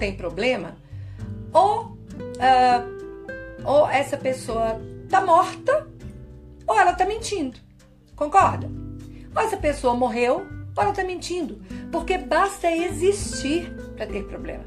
tem 0.00 0.16
problema, 0.16 0.76
ou, 1.52 1.82
uh, 1.82 3.64
ou 3.64 3.88
essa 3.88 4.16
pessoa 4.16 4.80
tá 5.08 5.20
morta, 5.20 5.86
ou 6.66 6.78
ela 6.78 6.94
tá 6.94 7.04
mentindo. 7.04 7.58
Concorda? 8.16 8.68
Ou 9.36 9.42
essa 9.42 9.58
pessoa 9.58 9.94
morreu, 9.94 10.46
ou 10.74 10.82
ela 10.82 10.92
tá 10.92 11.04
mentindo. 11.04 11.60
Porque 11.92 12.16
basta 12.16 12.70
existir 12.70 13.72
para 13.94 14.06
ter 14.06 14.24
problema. 14.24 14.64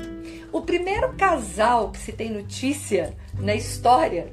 O 0.52 0.62
primeiro 0.62 1.14
casal 1.14 1.92
que 1.92 1.98
se 1.98 2.14
tem 2.14 2.30
notícia 2.30 3.18
na 3.40 3.56
história, 3.56 4.32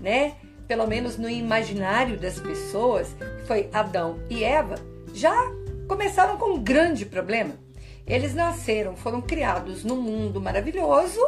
né? 0.00 0.36
Pelo 0.68 0.86
menos 0.86 1.16
no 1.16 1.28
imaginário 1.28 2.18
das 2.18 2.40
pessoas, 2.40 3.14
foi 3.46 3.68
Adão 3.72 4.18
e 4.30 4.42
Eva, 4.44 4.76
já 5.12 5.34
começaram 5.88 6.36
com 6.36 6.54
um 6.54 6.62
grande 6.62 7.04
problema. 7.06 7.65
Eles 8.06 8.34
nasceram, 8.34 8.94
foram 8.94 9.20
criados 9.20 9.82
num 9.82 10.00
mundo 10.00 10.40
maravilhoso, 10.40 11.20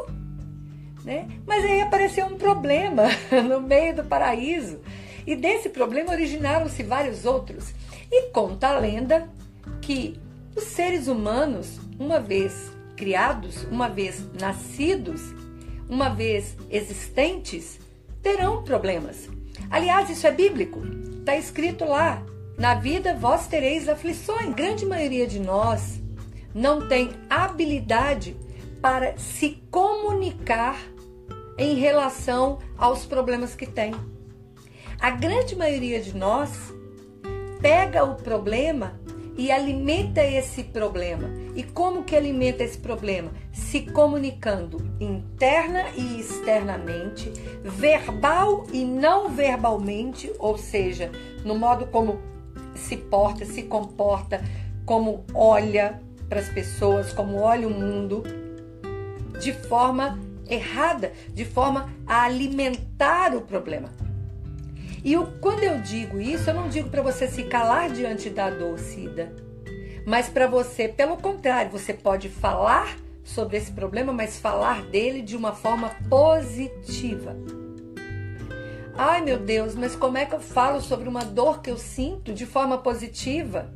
né? 1.04 1.28
Mas 1.46 1.64
aí 1.64 1.80
apareceu 1.80 2.26
um 2.26 2.36
problema 2.36 3.04
no 3.48 3.60
meio 3.60 3.96
do 3.96 4.04
paraíso. 4.04 4.78
E 5.26 5.34
desse 5.34 5.68
problema 5.68 6.12
originaram-se 6.12 6.82
vários 6.82 7.24
outros. 7.24 7.74
E 8.10 8.30
conta 8.30 8.68
a 8.68 8.78
lenda 8.78 9.28
que 9.80 10.18
os 10.56 10.64
seres 10.64 11.08
humanos, 11.08 11.80
uma 11.98 12.20
vez 12.20 12.72
criados, 12.96 13.64
uma 13.64 13.88
vez 13.88 14.24
nascidos, 14.40 15.20
uma 15.88 16.08
vez 16.08 16.56
existentes, 16.70 17.78
terão 18.22 18.62
problemas. 18.62 19.28
Aliás, 19.70 20.08
isso 20.10 20.26
é 20.26 20.30
bíblico. 20.30 20.80
Está 21.18 21.36
escrito 21.36 21.84
lá: 21.84 22.22
na 22.56 22.74
vida 22.74 23.14
vós 23.14 23.46
tereis 23.46 23.88
aflições. 23.88 24.48
A 24.48 24.52
grande 24.52 24.86
maioria 24.86 25.26
de 25.26 25.40
nós 25.40 26.00
não 26.58 26.88
tem 26.88 27.10
habilidade 27.30 28.36
para 28.82 29.16
se 29.16 29.62
comunicar 29.70 30.76
em 31.56 31.76
relação 31.76 32.58
aos 32.76 33.06
problemas 33.06 33.54
que 33.54 33.66
tem. 33.66 33.94
A 35.00 35.10
grande 35.10 35.54
maioria 35.54 36.00
de 36.00 36.16
nós 36.16 36.74
pega 37.60 38.02
o 38.02 38.16
problema 38.16 38.98
e 39.36 39.52
alimenta 39.52 40.20
esse 40.24 40.64
problema. 40.64 41.30
E 41.54 41.62
como 41.62 42.02
que 42.02 42.16
alimenta 42.16 42.64
esse 42.64 42.78
problema? 42.78 43.30
Se 43.52 43.82
comunicando 43.82 44.78
interna 44.98 45.90
e 45.96 46.18
externamente, 46.18 47.32
verbal 47.62 48.66
e 48.72 48.84
não 48.84 49.28
verbalmente, 49.28 50.32
ou 50.40 50.58
seja, 50.58 51.12
no 51.44 51.56
modo 51.56 51.86
como 51.86 52.20
se 52.74 52.96
porta, 52.96 53.44
se 53.44 53.62
comporta, 53.62 54.42
como 54.84 55.24
olha 55.32 56.00
para 56.28 56.40
as 56.40 56.48
pessoas, 56.48 57.12
como 57.12 57.38
olha 57.38 57.66
o 57.66 57.70
mundo, 57.70 58.22
de 59.40 59.52
forma 59.52 60.18
errada, 60.48 61.12
de 61.32 61.44
forma 61.44 61.90
a 62.06 62.24
alimentar 62.24 63.34
o 63.34 63.42
problema. 63.42 63.90
E 65.04 65.12
eu, 65.12 65.26
quando 65.40 65.62
eu 65.62 65.80
digo 65.80 66.20
isso, 66.20 66.50
eu 66.50 66.54
não 66.54 66.68
digo 66.68 66.88
para 66.90 67.02
você 67.02 67.28
se 67.28 67.44
calar 67.44 67.90
diante 67.90 68.28
da 68.28 68.50
dor. 68.50 68.78
Mas 70.04 70.28
para 70.28 70.46
você, 70.46 70.88
pelo 70.88 71.16
contrário, 71.16 71.70
você 71.70 71.92
pode 71.92 72.28
falar 72.28 72.96
sobre 73.22 73.58
esse 73.58 73.70
problema, 73.72 74.12
mas 74.12 74.38
falar 74.38 74.82
dele 74.86 75.22
de 75.22 75.36
uma 75.36 75.52
forma 75.52 75.90
positiva. 76.08 77.36
Ai 78.96 79.20
meu 79.20 79.38
Deus, 79.38 79.74
mas 79.76 79.94
como 79.94 80.18
é 80.18 80.26
que 80.26 80.34
eu 80.34 80.40
falo 80.40 80.80
sobre 80.80 81.08
uma 81.08 81.24
dor 81.24 81.60
que 81.60 81.70
eu 81.70 81.76
sinto 81.76 82.32
de 82.32 82.46
forma 82.46 82.78
positiva? 82.78 83.72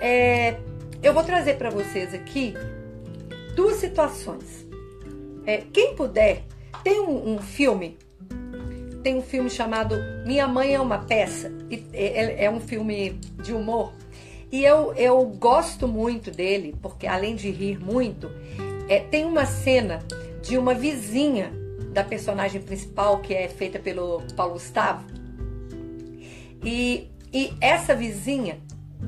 É, 0.00 0.56
eu 1.02 1.12
vou 1.14 1.24
trazer 1.24 1.56
para 1.56 1.70
vocês 1.70 2.14
aqui 2.14 2.54
duas 3.54 3.76
situações. 3.76 4.66
É, 5.46 5.62
quem 5.72 5.94
puder, 5.94 6.44
tem 6.84 7.00
um, 7.00 7.34
um 7.34 7.38
filme 7.38 7.98
tem 9.02 9.16
um 9.16 9.22
filme 9.22 9.48
chamado 9.48 9.96
Minha 10.26 10.46
Mãe 10.46 10.74
é 10.74 10.80
uma 10.80 10.98
Peça. 10.98 11.50
É, 11.92 12.44
é 12.44 12.50
um 12.50 12.60
filme 12.60 13.18
de 13.42 13.52
humor. 13.52 13.92
E 14.52 14.64
eu, 14.64 14.92
eu 14.94 15.24
gosto 15.24 15.86
muito 15.86 16.30
dele, 16.30 16.74
porque 16.82 17.06
além 17.06 17.36
de 17.36 17.50
rir 17.50 17.78
muito, 17.78 18.30
é, 18.88 18.98
tem 18.98 19.24
uma 19.24 19.46
cena 19.46 20.00
de 20.42 20.58
uma 20.58 20.74
vizinha 20.74 21.52
da 21.92 22.02
personagem 22.04 22.60
principal, 22.60 23.20
que 23.20 23.32
é 23.32 23.48
feita 23.48 23.78
pelo 23.78 24.22
Paulo 24.36 24.54
Gustavo. 24.54 25.04
E, 26.64 27.08
e 27.32 27.52
essa 27.60 27.94
vizinha, 27.94 28.58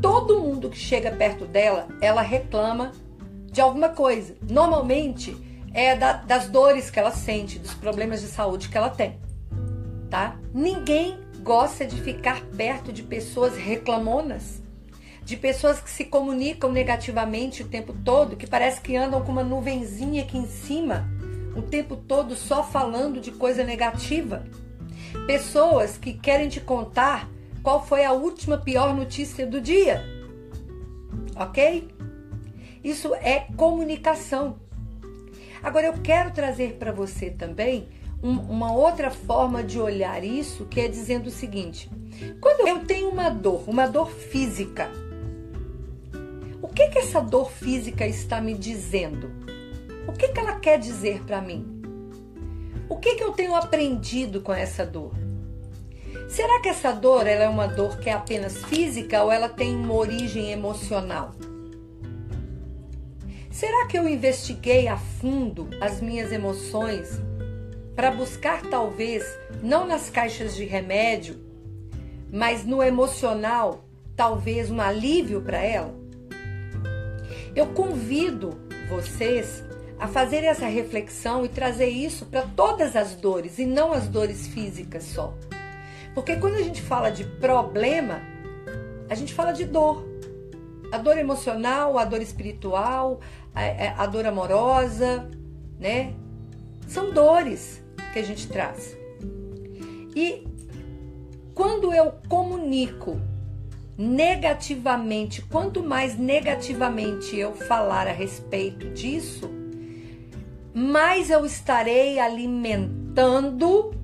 todo 0.02 0.40
mundo 0.40 0.68
que 0.68 0.76
chega 0.76 1.10
perto 1.10 1.46
dela, 1.46 1.88
ela 2.00 2.20
reclama 2.20 2.92
de 3.50 3.60
alguma 3.60 3.88
coisa. 3.88 4.36
Normalmente 4.42 5.34
é 5.72 5.96
da, 5.96 6.14
das 6.14 6.48
dores 6.48 6.90
que 6.90 6.98
ela 6.98 7.12
sente, 7.12 7.58
dos 7.58 7.72
problemas 7.72 8.20
de 8.20 8.26
saúde 8.26 8.68
que 8.68 8.76
ela 8.76 8.90
tem 8.90 9.22
tá? 10.12 10.36
Ninguém 10.52 11.16
gosta 11.42 11.86
de 11.86 11.98
ficar 12.02 12.42
perto 12.54 12.92
de 12.92 13.02
pessoas 13.02 13.56
reclamonas, 13.56 14.62
de 15.24 15.38
pessoas 15.38 15.80
que 15.80 15.88
se 15.88 16.04
comunicam 16.04 16.70
negativamente 16.70 17.62
o 17.62 17.68
tempo 17.68 17.94
todo, 18.04 18.36
que 18.36 18.46
parece 18.46 18.82
que 18.82 18.94
andam 18.94 19.22
com 19.22 19.32
uma 19.32 19.42
nuvenzinha 19.42 20.22
aqui 20.22 20.36
em 20.36 20.46
cima, 20.46 21.08
o 21.56 21.62
tempo 21.62 21.96
todo 21.96 22.36
só 22.36 22.62
falando 22.62 23.22
de 23.22 23.30
coisa 23.30 23.64
negativa. 23.64 24.44
Pessoas 25.26 25.96
que 25.96 26.12
querem 26.12 26.50
te 26.50 26.60
contar 26.60 27.26
qual 27.62 27.84
foi 27.84 28.04
a 28.04 28.12
última 28.12 28.58
pior 28.58 28.94
notícia 28.94 29.46
do 29.46 29.60
dia. 29.60 30.04
OK? 31.36 31.88
Isso 32.82 33.14
é 33.14 33.46
comunicação. 33.56 34.60
Agora 35.62 35.86
eu 35.86 35.94
quero 36.02 36.32
trazer 36.32 36.74
para 36.74 36.90
você 36.90 37.30
também 37.30 37.88
um, 38.22 38.32
uma 38.32 38.72
outra 38.72 39.10
forma 39.10 39.62
de 39.62 39.78
olhar 39.78 40.24
isso, 40.24 40.66
que 40.66 40.80
é 40.80 40.88
dizendo 40.88 41.28
o 41.28 41.30
seguinte: 41.30 41.88
quando 42.40 42.66
eu 42.66 42.84
tenho 42.84 43.08
uma 43.08 43.30
dor, 43.30 43.68
uma 43.68 43.86
dor 43.86 44.10
física, 44.10 44.90
o 46.60 46.68
que 46.68 46.88
que 46.88 46.98
essa 46.98 47.20
dor 47.20 47.50
física 47.50 48.06
está 48.06 48.40
me 48.40 48.54
dizendo? 48.54 49.30
O 50.08 50.12
que 50.12 50.28
que 50.28 50.40
ela 50.40 50.56
quer 50.56 50.78
dizer 50.78 51.22
para 51.22 51.40
mim? 51.40 51.80
O 52.88 52.96
que 52.96 53.14
que 53.14 53.22
eu 53.22 53.32
tenho 53.32 53.54
aprendido 53.54 54.40
com 54.40 54.52
essa 54.52 54.84
dor? 54.84 55.21
Será 56.28 56.60
que 56.60 56.68
essa 56.68 56.92
dor 56.92 57.26
ela 57.26 57.44
é 57.44 57.48
uma 57.48 57.66
dor 57.66 57.98
que 57.98 58.08
é 58.08 58.12
apenas 58.12 58.64
física 58.64 59.22
ou 59.22 59.30
ela 59.30 59.48
tem 59.48 59.74
uma 59.76 59.94
origem 59.94 60.50
emocional? 60.50 61.32
Será 63.50 63.86
que 63.86 63.98
eu 63.98 64.08
investiguei 64.08 64.88
a 64.88 64.96
fundo 64.96 65.68
as 65.80 66.00
minhas 66.00 66.32
emoções 66.32 67.20
para 67.94 68.10
buscar 68.10 68.62
talvez 68.62 69.22
não 69.62 69.86
nas 69.86 70.08
caixas 70.08 70.56
de 70.56 70.64
remédio, 70.64 71.38
mas 72.32 72.64
no 72.64 72.82
emocional, 72.82 73.84
talvez 74.16 74.70
um 74.70 74.80
alívio 74.80 75.42
para 75.42 75.62
ela? 75.62 75.94
Eu 77.54 77.66
convido 77.68 78.58
vocês 78.88 79.62
a 79.98 80.08
fazer 80.08 80.44
essa 80.44 80.66
reflexão 80.66 81.44
e 81.44 81.48
trazer 81.48 81.88
isso 81.90 82.26
para 82.26 82.42
todas 82.42 82.96
as 82.96 83.14
dores 83.14 83.58
e 83.58 83.66
não 83.66 83.92
as 83.92 84.08
dores 84.08 84.46
físicas 84.46 85.04
só. 85.04 85.34
Porque 86.14 86.36
quando 86.36 86.56
a 86.56 86.62
gente 86.62 86.82
fala 86.82 87.10
de 87.10 87.24
problema, 87.24 88.20
a 89.08 89.14
gente 89.14 89.32
fala 89.32 89.52
de 89.52 89.64
dor. 89.64 90.06
A 90.90 90.98
dor 90.98 91.16
emocional, 91.16 91.98
a 91.98 92.04
dor 92.04 92.20
espiritual, 92.20 93.20
a, 93.54 94.02
a 94.02 94.06
dor 94.06 94.26
amorosa, 94.26 95.28
né? 95.78 96.14
São 96.86 97.10
dores 97.12 97.82
que 98.12 98.18
a 98.18 98.22
gente 98.22 98.46
traz. 98.48 98.96
E 100.14 100.46
quando 101.54 101.92
eu 101.92 102.12
comunico 102.28 103.18
negativamente, 103.96 105.42
quanto 105.42 105.82
mais 105.82 106.18
negativamente 106.18 107.36
eu 107.36 107.54
falar 107.54 108.06
a 108.06 108.12
respeito 108.12 108.90
disso, 108.90 109.50
mais 110.74 111.30
eu 111.30 111.44
estarei 111.44 112.18
alimentando 112.18 113.94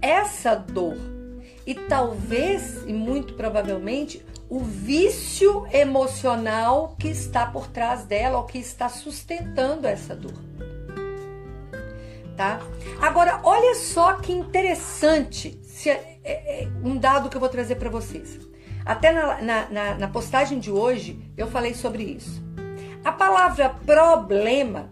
essa 0.00 0.54
dor. 0.54 0.96
E 1.66 1.74
talvez, 1.74 2.84
e 2.86 2.92
muito 2.92 3.34
provavelmente, 3.34 4.24
o 4.48 4.60
vício 4.60 5.66
emocional 5.72 6.96
que 6.98 7.08
está 7.08 7.46
por 7.46 7.68
trás 7.68 8.04
dela, 8.04 8.38
ou 8.38 8.44
que 8.44 8.58
está 8.58 8.88
sustentando 8.88 9.86
essa 9.86 10.16
dor 10.16 10.48
tá? 12.38 12.60
Agora, 13.02 13.40
olha 13.42 13.74
só 13.74 14.14
que 14.14 14.32
interessante 14.32 15.60
se, 15.64 15.90
é, 15.90 16.20
é, 16.22 16.62
é 16.62 16.68
um 16.84 16.96
dado 16.96 17.28
que 17.28 17.36
eu 17.36 17.40
vou 17.40 17.48
trazer 17.48 17.74
para 17.74 17.90
vocês. 17.90 18.38
Até 18.86 19.12
na, 19.12 19.42
na, 19.42 19.68
na, 19.68 19.94
na 19.96 20.08
postagem 20.08 20.60
de 20.60 20.70
hoje 20.70 21.20
eu 21.36 21.48
falei 21.48 21.74
sobre 21.74 22.04
isso. 22.04 22.40
A 23.04 23.10
palavra 23.10 23.68
problema 23.68 24.90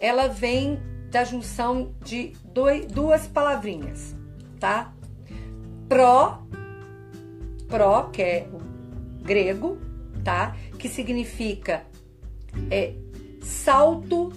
ela 0.00 0.26
vem 0.26 0.82
da 1.10 1.22
junção 1.22 1.94
de 2.02 2.32
dois, 2.42 2.86
duas 2.86 3.26
palavrinhas, 3.26 4.16
tá? 4.62 4.94
Pro, 5.88 6.38
pro, 7.66 8.10
que 8.12 8.22
é 8.22 8.48
o 8.52 9.24
grego, 9.24 9.76
tá? 10.22 10.56
Que 10.78 10.88
significa 10.88 11.82
é, 12.70 12.94
salto 13.42 14.32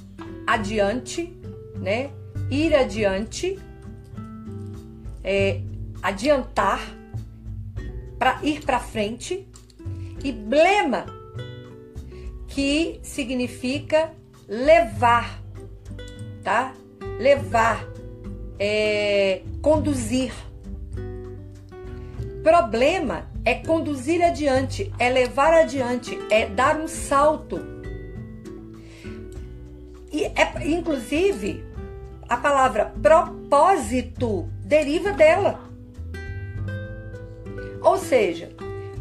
adiante, 0.48 1.31
né? 1.75 2.10
Ir 2.50 2.74
adiante, 2.74 3.60
é, 5.24 5.62
adiantar, 6.01 6.81
para 8.18 8.39
ir 8.42 8.66
para 8.66 8.80
frente, 8.80 9.48
e 10.24 10.31
blema, 10.31 11.06
que 12.48 13.00
significa 13.04 14.12
levar, 14.48 15.39
tá? 16.44 16.74
Levar, 17.19 17.88
é, 18.60 19.42
conduzir. 19.62 20.34
Problema 22.44 23.28
é 23.44 23.56
conduzir 23.56 24.24
adiante, 24.24 24.92
é 25.00 25.10
levar 25.10 25.54
adiante, 25.54 26.18
é 26.30 26.48
dar 26.48 26.80
um 26.80 26.88
salto. 26.88 27.60
E 30.12 30.25
é, 30.25 30.68
inclusive, 30.68 31.63
a 32.28 32.38
palavra 32.38 32.94
propósito 33.02 34.50
deriva 34.63 35.12
dela. 35.12 35.60
Ou 37.81 37.98
seja, 37.98 38.50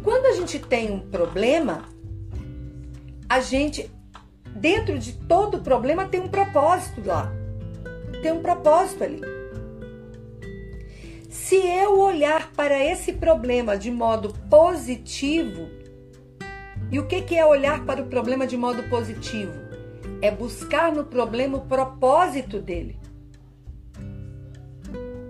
quando 0.02 0.26
a 0.26 0.32
gente 0.32 0.58
tem 0.58 0.90
um 0.90 1.00
problema, 1.00 1.84
a 3.28 3.40
gente, 3.40 3.90
dentro 4.54 4.98
de 4.98 5.12
todo 5.12 5.60
problema, 5.60 6.06
tem 6.06 6.20
um 6.20 6.28
propósito 6.28 7.02
lá. 7.06 7.32
Tem 8.22 8.32
um 8.32 8.42
propósito 8.42 9.04
ali. 9.04 9.43
Se 11.54 11.64
eu 11.68 12.00
olhar 12.00 12.50
para 12.50 12.84
esse 12.84 13.12
problema 13.12 13.78
de 13.78 13.88
modo 13.88 14.34
positivo, 14.50 15.68
e 16.90 16.98
o 16.98 17.06
que 17.06 17.36
é 17.36 17.46
olhar 17.46 17.84
para 17.86 18.02
o 18.02 18.06
problema 18.06 18.44
de 18.44 18.56
modo 18.56 18.82
positivo? 18.90 19.52
É 20.20 20.32
buscar 20.32 20.90
no 20.90 21.04
problema 21.04 21.58
o 21.58 21.60
propósito 21.60 22.58
dele. 22.58 22.98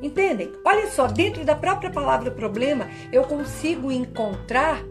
Entendem? 0.00 0.50
Olha 0.64 0.86
só, 0.86 1.08
dentro 1.08 1.44
da 1.44 1.54
própria 1.54 1.90
palavra 1.90 2.30
problema, 2.30 2.88
eu 3.12 3.24
consigo 3.24 3.92
encontrar 3.92 4.82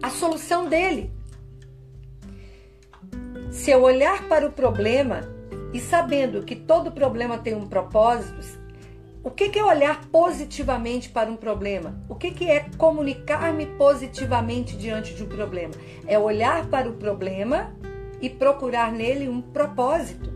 a 0.00 0.08
solução 0.08 0.68
dele. 0.68 1.10
Se 3.50 3.72
eu 3.72 3.82
olhar 3.82 4.28
para 4.28 4.46
o 4.46 4.52
problema 4.52 5.22
e 5.74 5.80
sabendo 5.80 6.44
que 6.44 6.54
todo 6.54 6.92
problema 6.92 7.38
tem 7.38 7.56
um 7.56 7.66
propósito, 7.66 8.61
o 9.24 9.30
que, 9.30 9.56
é 9.56 9.64
olhar 9.64 10.06
positivamente 10.06 11.08
para 11.08 11.30
um 11.30 11.36
problema? 11.36 11.94
O 12.08 12.14
que, 12.16 12.50
é 12.50 12.66
comunicar-me 12.76 13.66
positivamente 13.66 14.76
diante 14.76 15.14
de 15.14 15.22
um 15.22 15.28
problema? 15.28 15.72
É 16.08 16.18
olhar 16.18 16.66
para 16.66 16.88
o 16.88 16.94
problema 16.94 17.72
e 18.20 18.28
procurar 18.28 18.90
nele 18.90 19.28
um 19.28 19.40
propósito. 19.40 20.32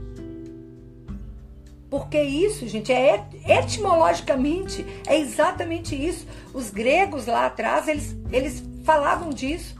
Porque 1.90 2.20
isso, 2.20 2.68
gente, 2.68 2.92
é 2.92 3.26
etimologicamente 3.44 4.86
é 5.06 5.18
exatamente 5.18 5.94
isso. 5.94 6.26
Os 6.54 6.70
gregos 6.70 7.26
lá 7.26 7.46
atrás, 7.46 7.88
eles, 7.88 8.16
eles 8.30 8.62
falavam 8.84 9.30
disso. 9.30 9.74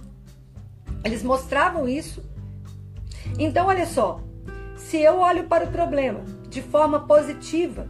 Eles 1.05 1.23
mostravam 1.23 1.88
isso. 1.88 2.25
Então, 3.38 3.69
olha 3.69 3.87
só, 3.87 4.20
se 4.76 4.99
eu 5.00 5.19
olho 5.19 5.44
para 5.44 5.64
o 5.64 5.70
problema 5.70 6.25
de 6.49 6.61
forma 6.62 7.00
positiva, 7.00 7.88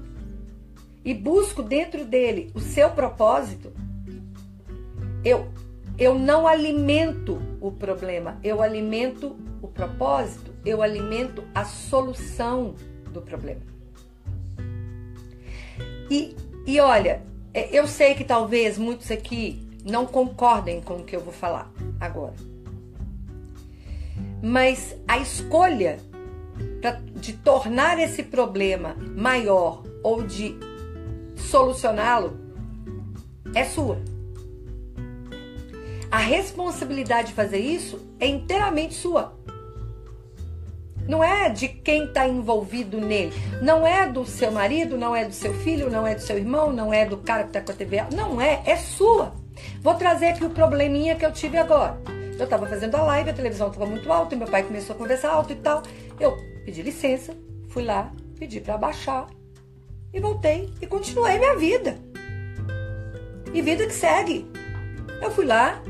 e 1.06 1.14
busco 1.14 1.62
dentro 1.62 2.04
dele 2.04 2.50
o 2.52 2.58
seu 2.58 2.90
propósito, 2.90 3.72
eu 5.24 5.46
eu 5.96 6.18
não 6.18 6.46
alimento 6.46 7.40
o 7.58 7.70
problema, 7.70 8.38
eu 8.44 8.60
alimento 8.60 9.34
o 9.62 9.68
propósito, 9.68 10.52
eu 10.62 10.82
alimento 10.82 11.42
a 11.54 11.64
solução 11.64 12.74
do 13.10 13.22
problema. 13.22 13.62
E, 16.10 16.36
e 16.66 16.78
olha, 16.80 17.22
é, 17.54 17.70
eu 17.74 17.86
sei 17.86 18.14
que 18.14 18.24
talvez 18.24 18.76
muitos 18.76 19.10
aqui 19.10 19.66
não 19.86 20.04
concordem 20.04 20.82
com 20.82 20.96
o 20.96 21.04
que 21.04 21.16
eu 21.16 21.20
vou 21.20 21.32
falar 21.32 21.72
agora. 21.98 22.34
Mas 24.42 24.94
a 25.08 25.16
escolha 25.16 25.98
de 27.14 27.32
tornar 27.32 27.98
esse 27.98 28.22
problema 28.22 28.94
maior 29.16 29.82
ou 30.02 30.22
de 30.22 30.58
solucioná-lo 31.36 32.38
é 33.54 33.64
sua. 33.64 33.98
A 36.10 36.18
responsabilidade 36.18 37.28
de 37.28 37.34
fazer 37.34 37.58
isso 37.58 38.00
é 38.18 38.26
inteiramente 38.26 38.94
sua. 38.94 39.36
Não 41.08 41.22
é 41.22 41.48
de 41.48 41.68
quem 41.68 42.04
está 42.04 42.26
envolvido 42.26 43.00
nele. 43.00 43.32
Não 43.62 43.86
é 43.86 44.08
do 44.08 44.24
seu 44.24 44.50
marido, 44.50 44.98
não 44.98 45.14
é 45.14 45.24
do 45.24 45.32
seu 45.32 45.54
filho, 45.54 45.88
não 45.90 46.06
é 46.06 46.14
do 46.14 46.20
seu 46.20 46.36
irmão, 46.36 46.72
não 46.72 46.92
é 46.92 47.06
do 47.06 47.18
cara 47.18 47.44
que 47.44 47.50
está 47.50 47.60
com 47.60 47.72
a 47.72 47.74
TV. 47.74 48.02
Não 48.12 48.40
é, 48.40 48.62
é 48.66 48.76
sua. 48.76 49.32
Vou 49.80 49.94
trazer 49.94 50.28
aqui 50.28 50.44
o 50.44 50.50
probleminha 50.50 51.14
que 51.14 51.24
eu 51.24 51.32
tive 51.32 51.58
agora. 51.58 52.00
Eu 52.38 52.44
estava 52.44 52.66
fazendo 52.66 52.96
a 52.96 53.02
live, 53.02 53.30
a 53.30 53.34
televisão 53.34 53.68
estava 53.68 53.86
muito 53.86 54.12
alta, 54.12 54.36
meu 54.36 54.48
pai 54.48 54.62
começou 54.62 54.94
a 54.94 54.98
conversar 54.98 55.30
alto 55.30 55.52
e 55.52 55.56
tal. 55.56 55.82
Eu 56.18 56.36
pedi 56.64 56.82
licença, 56.82 57.34
fui 57.68 57.84
lá, 57.84 58.12
pedi 58.38 58.60
para 58.60 58.74
abaixar 58.74 59.26
e 60.16 60.20
voltei 60.20 60.72
e 60.80 60.86
continuei 60.86 61.38
minha 61.38 61.54
vida. 61.56 61.98
E 63.52 63.60
vida 63.60 63.86
que 63.86 63.92
segue. 63.92 64.50
Eu 65.20 65.30
fui 65.30 65.44
lá, 65.44 65.82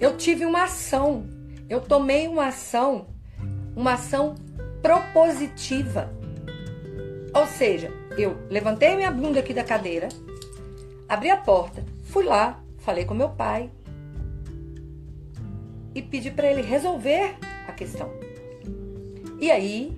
eu 0.00 0.16
tive 0.16 0.46
uma 0.46 0.64
ação, 0.64 1.28
eu 1.68 1.78
tomei 1.82 2.26
uma 2.26 2.46
ação, 2.46 3.06
uma 3.76 3.92
ação 3.92 4.34
propositiva. 4.80 6.10
Ou 7.34 7.46
seja, 7.46 7.92
eu 8.16 8.38
levantei 8.48 8.96
minha 8.96 9.10
bunda 9.10 9.40
aqui 9.40 9.52
da 9.52 9.62
cadeira, 9.62 10.08
abri 11.06 11.28
a 11.28 11.36
porta, 11.36 11.84
fui 12.04 12.24
lá, 12.24 12.62
falei 12.78 13.04
com 13.04 13.12
meu 13.12 13.28
pai 13.28 13.70
e 15.94 16.00
pedi 16.00 16.30
para 16.30 16.50
ele 16.50 16.62
resolver 16.62 17.36
a 17.68 17.72
questão. 17.72 18.10
E 19.38 19.50
aí 19.50 19.94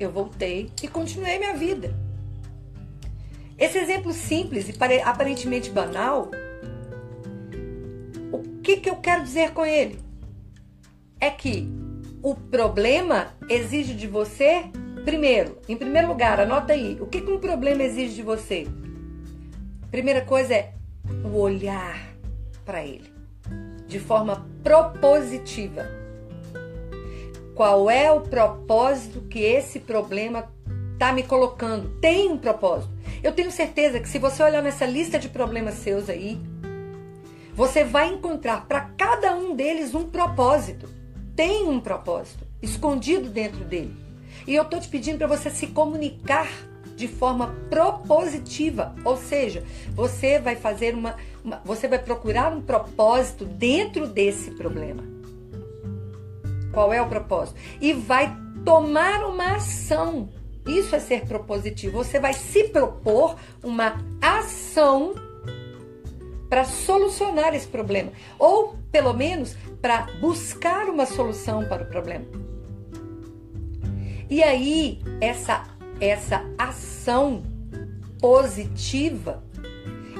eu 0.00 0.10
voltei 0.10 0.70
e 0.82 0.88
continuei 0.88 1.38
minha 1.38 1.54
vida. 1.54 2.03
Esse 3.58 3.78
exemplo 3.78 4.12
simples 4.12 4.68
e 4.68 5.00
aparentemente 5.02 5.70
banal, 5.70 6.30
o 8.32 8.60
que, 8.62 8.78
que 8.78 8.90
eu 8.90 8.96
quero 8.96 9.22
dizer 9.22 9.52
com 9.52 9.64
ele? 9.64 9.98
É 11.20 11.30
que 11.30 11.68
o 12.22 12.34
problema 12.34 13.28
exige 13.48 13.94
de 13.94 14.06
você, 14.06 14.64
primeiro, 15.04 15.58
em 15.68 15.76
primeiro 15.76 16.08
lugar, 16.08 16.40
anota 16.40 16.72
aí, 16.72 16.98
o 17.00 17.06
que, 17.06 17.20
que 17.20 17.30
um 17.30 17.38
problema 17.38 17.82
exige 17.82 18.14
de 18.14 18.22
você? 18.22 18.66
Primeira 19.90 20.22
coisa 20.22 20.54
é 20.54 20.72
o 21.22 21.38
olhar 21.38 22.14
para 22.64 22.84
ele 22.84 23.12
de 23.86 24.00
forma 24.00 24.46
propositiva. 24.62 25.86
Qual 27.54 27.88
é 27.88 28.10
o 28.10 28.22
propósito 28.22 29.20
que 29.20 29.38
esse 29.38 29.78
problema 29.78 30.48
está 30.94 31.12
me 31.12 31.22
colocando? 31.22 32.00
Tem 32.00 32.28
um 32.28 32.36
propósito. 32.36 32.93
Eu 33.24 33.32
tenho 33.32 33.50
certeza 33.50 33.98
que 33.98 34.08
se 34.08 34.18
você 34.18 34.42
olhar 34.42 34.62
nessa 34.62 34.84
lista 34.84 35.18
de 35.18 35.30
problemas 35.30 35.76
seus 35.76 36.10
aí, 36.10 36.38
você 37.54 37.82
vai 37.82 38.12
encontrar 38.12 38.66
para 38.66 38.82
cada 38.98 39.34
um 39.34 39.56
deles 39.56 39.94
um 39.94 40.04
propósito. 40.04 40.90
Tem 41.34 41.66
um 41.66 41.80
propósito 41.80 42.46
escondido 42.60 43.30
dentro 43.30 43.64
dele. 43.64 43.96
E 44.46 44.54
eu 44.54 44.62
tô 44.66 44.78
te 44.78 44.88
pedindo 44.88 45.16
para 45.16 45.26
você 45.26 45.48
se 45.48 45.68
comunicar 45.68 46.46
de 46.96 47.08
forma 47.08 47.54
propositiva, 47.70 48.94
ou 49.04 49.16
seja, 49.16 49.64
você 49.94 50.38
vai 50.38 50.54
fazer 50.54 50.94
uma, 50.94 51.16
uma, 51.42 51.62
você 51.64 51.88
vai 51.88 51.98
procurar 51.98 52.52
um 52.52 52.60
propósito 52.60 53.46
dentro 53.46 54.06
desse 54.06 54.50
problema. 54.50 55.02
Qual 56.72 56.92
é 56.92 57.00
o 57.00 57.08
propósito? 57.08 57.58
E 57.80 57.94
vai 57.94 58.36
tomar 58.66 59.24
uma 59.24 59.56
ação 59.56 60.28
isso 60.66 60.94
é 60.94 60.98
ser 60.98 61.26
propositivo. 61.26 61.98
Você 62.04 62.18
vai 62.18 62.32
se 62.32 62.64
propor 62.64 63.36
uma 63.62 64.02
ação 64.20 65.14
para 66.48 66.64
solucionar 66.64 67.54
esse 67.54 67.66
problema, 67.66 68.12
ou 68.38 68.76
pelo 68.90 69.12
menos 69.12 69.56
para 69.82 70.06
buscar 70.20 70.88
uma 70.88 71.04
solução 71.04 71.66
para 71.66 71.82
o 71.82 71.86
problema. 71.86 72.24
E 74.30 74.42
aí, 74.42 75.00
essa 75.20 75.74
essa 76.00 76.44
ação 76.58 77.42
positiva, 78.20 79.42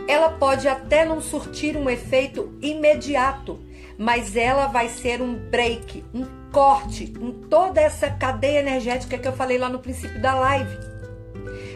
ela 0.06 0.30
pode 0.30 0.68
até 0.68 1.04
não 1.04 1.20
surtir 1.20 1.76
um 1.76 1.88
efeito 1.88 2.56
imediato, 2.60 3.58
mas 3.98 4.36
ela 4.36 4.66
vai 4.66 4.88
ser 4.88 5.20
um 5.22 5.34
break, 5.34 6.04
um 6.14 6.24
corte 6.50 7.04
em 7.20 7.32
toda 7.48 7.80
essa 7.80 8.10
cadeia 8.10 8.60
energética 8.60 9.18
que 9.18 9.26
eu 9.26 9.32
falei 9.32 9.58
lá 9.58 9.68
no 9.68 9.78
princípio 9.78 10.20
da 10.20 10.34
live. 10.34 10.76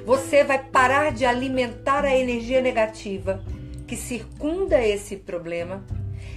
Você 0.05 0.43
vai 0.45 0.59
parar 0.59 1.13
de 1.13 1.25
alimentar 1.25 2.05
a 2.05 2.17
energia 2.17 2.61
negativa 2.61 3.43
que 3.87 3.97
circunda 3.97 4.83
esse 4.83 5.17
problema 5.17 5.85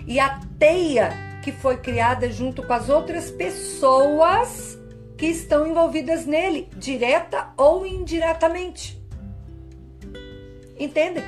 e 0.08 0.20
a 0.20 0.40
teia 0.58 1.12
que 1.44 1.52
foi 1.52 1.78
criada 1.78 2.30
junto 2.32 2.64
com 2.64 2.74
as 2.74 2.90
outras 2.90 3.32
pessoas 3.32 4.78
que 5.18 5.28
estão 5.28 5.68
envolvidas 5.68 6.26
nele, 6.26 6.68
direta 6.76 7.50
ou 7.58 7.86
indiretamente. 7.86 9.00
Entendem? 10.80 11.24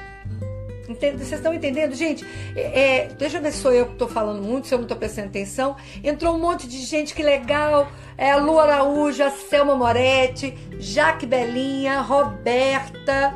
Entende? 0.88 1.18
Vocês 1.18 1.40
estão 1.40 1.54
entendendo? 1.54 1.96
Gente, 1.96 2.26
é, 2.56 3.06
é 3.06 3.08
deixa 3.08 3.38
eu 3.38 3.42
ver 3.42 3.52
se 3.52 3.60
sou 3.60 3.72
eu 3.72 3.86
que 3.86 3.94
estou 3.94 4.08
falando 4.08 4.42
muito, 4.42 4.68
se 4.68 4.74
eu 4.74 4.78
não 4.78 4.84
estou 4.84 4.98
prestando 4.98 5.28
atenção. 5.28 5.76
Entrou 6.04 6.36
um 6.36 6.40
monte 6.40 6.68
de 6.68 6.78
gente, 6.80 7.14
que 7.14 7.24
legal. 7.24 7.90
É, 8.18 8.32
a 8.32 8.38
Lu 8.38 8.60
Araújo, 8.60 9.24
a 9.24 9.32
Selma 9.32 9.76
Moretti, 9.76 10.58
Jaque 10.80 11.26
Belinha, 11.26 12.02
Roberta, 12.02 13.34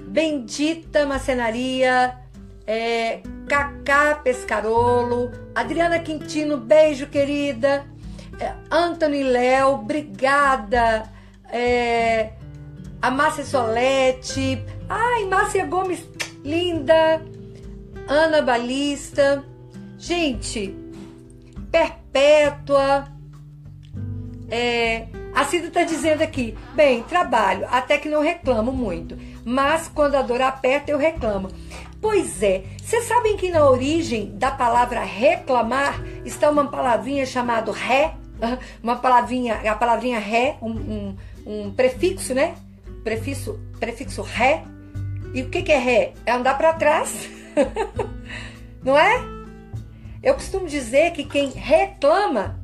Bendita 0.00 1.04
Macenaria, 1.04 2.16
é, 2.66 3.20
Cacá 3.48 4.14
Pescarolo, 4.14 5.32
Adriana 5.54 5.98
Quintino, 5.98 6.56
beijo 6.56 7.06
querida. 7.08 7.84
É, 8.40 8.54
Léo, 9.24 9.74
obrigada. 9.74 11.10
É, 11.50 12.30
Márcia 13.10 13.44
Solete, 13.44 14.64
ai, 14.88 15.24
Márcia 15.26 15.66
Gomes, 15.66 16.02
linda. 16.44 17.22
Ana 18.06 18.42
Balista, 18.42 19.44
gente, 19.98 20.76
Perpétua. 21.70 23.08
É, 24.50 25.06
a 25.34 25.44
Cida 25.44 25.68
está 25.68 25.82
dizendo 25.82 26.22
aqui, 26.22 26.56
bem, 26.74 27.02
trabalho, 27.02 27.66
até 27.70 27.98
que 27.98 28.08
não 28.08 28.22
reclamo 28.22 28.70
muito, 28.70 29.18
mas 29.44 29.88
quando 29.88 30.14
a 30.14 30.22
dor 30.22 30.40
aperta 30.42 30.90
eu 30.90 30.98
reclamo. 30.98 31.48
Pois 32.00 32.42
é, 32.42 32.64
vocês 32.82 33.04
sabem 33.04 33.36
que 33.36 33.50
na 33.50 33.68
origem 33.68 34.36
da 34.36 34.50
palavra 34.50 35.02
reclamar 35.02 35.98
está 36.24 36.50
uma 36.50 36.66
palavrinha 36.66 37.24
chamada 37.24 37.72
ré, 37.72 38.14
uma 38.82 38.96
palavrinha, 38.96 39.54
a 39.68 39.74
palavrinha 39.74 40.18
ré, 40.18 40.58
um, 40.60 40.70
um, 40.70 41.16
um 41.46 41.72
prefixo, 41.72 42.34
né? 42.34 42.54
Prefixo, 43.02 43.58
prefixo 43.80 44.22
ré. 44.22 44.62
E 45.34 45.42
o 45.42 45.50
que, 45.50 45.72
é 45.72 45.78
ré? 45.78 46.12
É 46.24 46.32
andar 46.32 46.56
para 46.56 46.72
trás, 46.74 47.28
não 48.84 48.96
é? 48.96 49.20
Eu 50.22 50.34
costumo 50.34 50.66
dizer 50.66 51.10
que 51.10 51.24
quem 51.24 51.50
reclama 51.50 52.62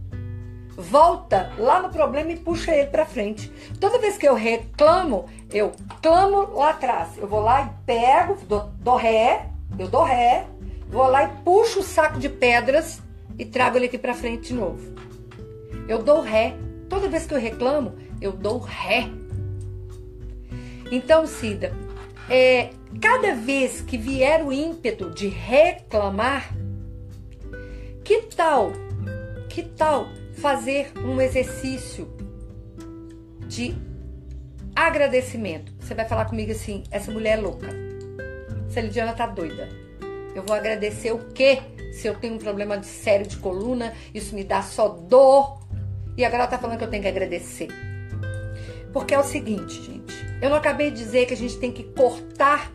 volta 0.76 1.52
lá 1.58 1.82
no 1.82 1.90
problema 1.90 2.30
e 2.30 2.36
puxa 2.36 2.72
ele 2.72 2.86
para 2.86 3.04
frente. 3.04 3.52
Toda 3.80 3.98
vez 3.98 4.16
que 4.16 4.26
eu 4.26 4.34
reclamo, 4.34 5.28
eu 5.52 5.72
clamo 6.00 6.54
lá 6.54 6.70
atrás. 6.70 7.18
Eu 7.18 7.26
vou 7.26 7.40
lá 7.40 7.62
e 7.62 7.84
pego, 7.84 8.38
dou, 8.46 8.70
dou 8.78 8.96
ré, 8.96 9.50
eu 9.76 9.88
dou 9.88 10.04
ré, 10.04 10.46
vou 10.88 11.06
lá 11.08 11.24
e 11.24 11.28
puxo 11.44 11.80
o 11.80 11.82
saco 11.82 12.20
de 12.20 12.28
pedras 12.28 13.02
e 13.36 13.44
trago 13.44 13.78
ele 13.78 13.86
aqui 13.86 13.98
para 13.98 14.14
frente 14.14 14.48
de 14.48 14.54
novo. 14.54 14.94
Eu 15.88 16.02
dou 16.02 16.20
ré. 16.20 16.54
Toda 16.88 17.08
vez 17.08 17.26
que 17.26 17.34
eu 17.34 17.38
reclamo, 17.38 17.96
eu 18.20 18.32
dou 18.32 18.58
ré. 18.58 19.08
Então, 20.90 21.26
Cida, 21.26 21.72
é, 22.30 22.70
cada 23.00 23.34
vez 23.34 23.80
que 23.80 23.98
vier 23.98 24.46
o 24.46 24.52
ímpeto 24.52 25.10
de 25.10 25.26
reclamar, 25.26 26.54
que 28.04 28.22
tal, 28.22 28.72
que 29.48 29.64
tal 29.64 30.06
fazer 30.36 30.92
um 30.96 31.20
exercício 31.20 32.08
de 33.48 33.74
agradecimento? 34.74 35.74
Você 35.80 35.92
vai 35.92 36.08
falar 36.08 36.26
comigo 36.26 36.52
assim: 36.52 36.84
essa 36.90 37.10
mulher 37.10 37.36
é 37.36 37.40
louca. 37.40 37.68
Essa 38.68 38.80
Lidiana 38.80 39.12
tá 39.12 39.26
doida. 39.26 39.68
Eu 40.32 40.44
vou 40.44 40.54
agradecer 40.54 41.12
o 41.12 41.18
quê? 41.32 41.60
Se 41.92 42.06
eu 42.06 42.14
tenho 42.14 42.34
um 42.34 42.38
problema 42.38 42.78
de 42.78 42.86
sério 42.86 43.26
de 43.26 43.36
coluna, 43.38 43.92
isso 44.14 44.36
me 44.36 44.44
dá 44.44 44.62
só 44.62 44.88
dor, 44.88 45.58
e 46.16 46.24
agora 46.24 46.44
ela 46.44 46.50
tá 46.50 46.56
falando 46.56 46.78
que 46.78 46.84
eu 46.84 46.90
tenho 46.90 47.02
que 47.02 47.08
agradecer. 47.08 47.89
Porque 48.92 49.14
é 49.14 49.18
o 49.18 49.24
seguinte, 49.24 49.82
gente. 49.82 50.26
Eu 50.40 50.50
não 50.50 50.56
acabei 50.56 50.90
de 50.90 50.96
dizer 50.96 51.26
que 51.26 51.34
a 51.34 51.36
gente 51.36 51.56
tem 51.58 51.70
que 51.70 51.84
cortar, 51.84 52.72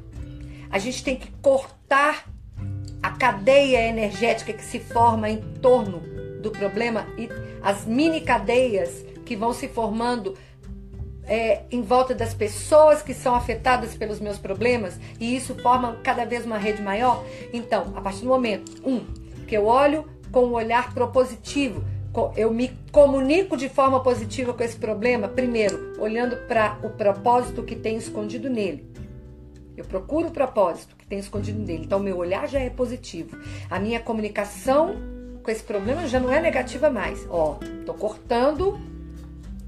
a 0.69 0.79
gente 0.79 1.03
tem 1.03 1.15
que 1.15 1.31
cortar 1.41 2.29
a 3.01 3.11
cadeia 3.11 3.87
energética 3.87 4.53
que 4.53 4.63
se 4.63 4.79
forma 4.79 5.29
em 5.29 5.37
torno 5.61 6.01
do 6.41 6.51
problema 6.51 7.07
e 7.17 7.29
as 7.61 7.85
mini 7.85 8.21
cadeias 8.21 9.03
que 9.25 9.35
vão 9.35 9.51
se 9.53 9.67
formando 9.67 10.35
é, 11.27 11.63
em 11.71 11.81
volta 11.81 12.13
das 12.13 12.33
pessoas 12.33 13.01
que 13.01 13.13
são 13.13 13.33
afetadas 13.35 13.95
pelos 13.95 14.19
meus 14.19 14.37
problemas 14.37 14.99
e 15.19 15.35
isso 15.35 15.55
forma 15.55 15.97
cada 16.03 16.25
vez 16.25 16.45
uma 16.45 16.57
rede 16.57 16.81
maior. 16.81 17.23
Então, 17.51 17.93
a 17.95 18.01
partir 18.01 18.21
do 18.21 18.27
momento, 18.27 18.71
um, 18.87 19.05
que 19.47 19.55
eu 19.57 19.65
olho 19.65 20.05
com 20.31 20.45
um 20.45 20.53
olhar 20.53 20.93
propositivo, 20.93 21.83
eu 22.35 22.51
me 22.53 22.69
comunico 22.91 23.57
de 23.57 23.69
forma 23.69 24.01
positiva 24.01 24.53
com 24.53 24.63
esse 24.63 24.77
problema, 24.77 25.27
primeiro, 25.27 25.93
olhando 25.99 26.37
para 26.47 26.79
o 26.83 26.89
propósito 26.89 27.63
que 27.63 27.75
tem 27.75 27.97
escondido 27.97 28.49
nele. 28.49 28.89
Eu 29.75 29.83
procuro 29.83 30.29
o 30.29 30.31
propósito 30.31 30.95
que 30.95 31.05
tem 31.05 31.19
escondido 31.19 31.59
nele. 31.59 31.83
Então, 31.83 31.99
meu 31.99 32.17
olhar 32.17 32.47
já 32.47 32.59
é 32.59 32.69
positivo. 32.69 33.37
A 33.69 33.79
minha 33.79 33.99
comunicação 33.99 34.95
com 35.43 35.51
esse 35.51 35.63
problema 35.63 36.07
já 36.07 36.19
não 36.19 36.31
é 36.31 36.41
negativa 36.41 36.89
mais. 36.89 37.27
Ó, 37.29 37.59
tô 37.85 37.93
cortando 37.93 38.79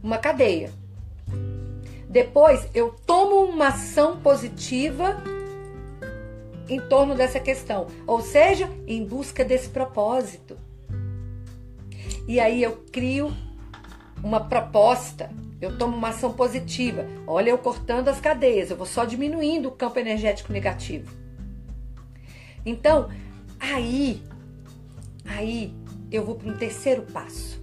uma 0.01 0.17
cadeia. 0.17 0.71
Depois, 2.09 2.67
eu 2.73 2.95
tomo 3.05 3.43
uma 3.43 3.67
ação 3.67 4.17
positiva 4.17 5.21
em 6.69 6.79
torno 6.79 7.15
dessa 7.15 7.39
questão, 7.39 7.87
ou 8.05 8.21
seja, 8.21 8.69
em 8.87 9.05
busca 9.05 9.43
desse 9.43 9.69
propósito. 9.69 10.57
E 12.27 12.39
aí 12.39 12.61
eu 12.61 12.83
crio 12.91 13.33
uma 14.21 14.41
proposta, 14.41 15.29
eu 15.61 15.77
tomo 15.77 15.95
uma 15.95 16.09
ação 16.09 16.33
positiva. 16.33 17.05
Olha, 17.25 17.51
eu 17.51 17.57
cortando 17.57 18.09
as 18.09 18.19
cadeias, 18.19 18.69
eu 18.69 18.77
vou 18.77 18.85
só 18.85 19.05
diminuindo 19.05 19.69
o 19.69 19.71
campo 19.71 19.97
energético 19.97 20.51
negativo. 20.51 21.11
Então, 22.65 23.09
aí, 23.59 24.21
aí 25.25 25.73
eu 26.11 26.25
vou 26.25 26.35
para 26.35 26.49
um 26.49 26.57
terceiro 26.57 27.03
passo. 27.03 27.61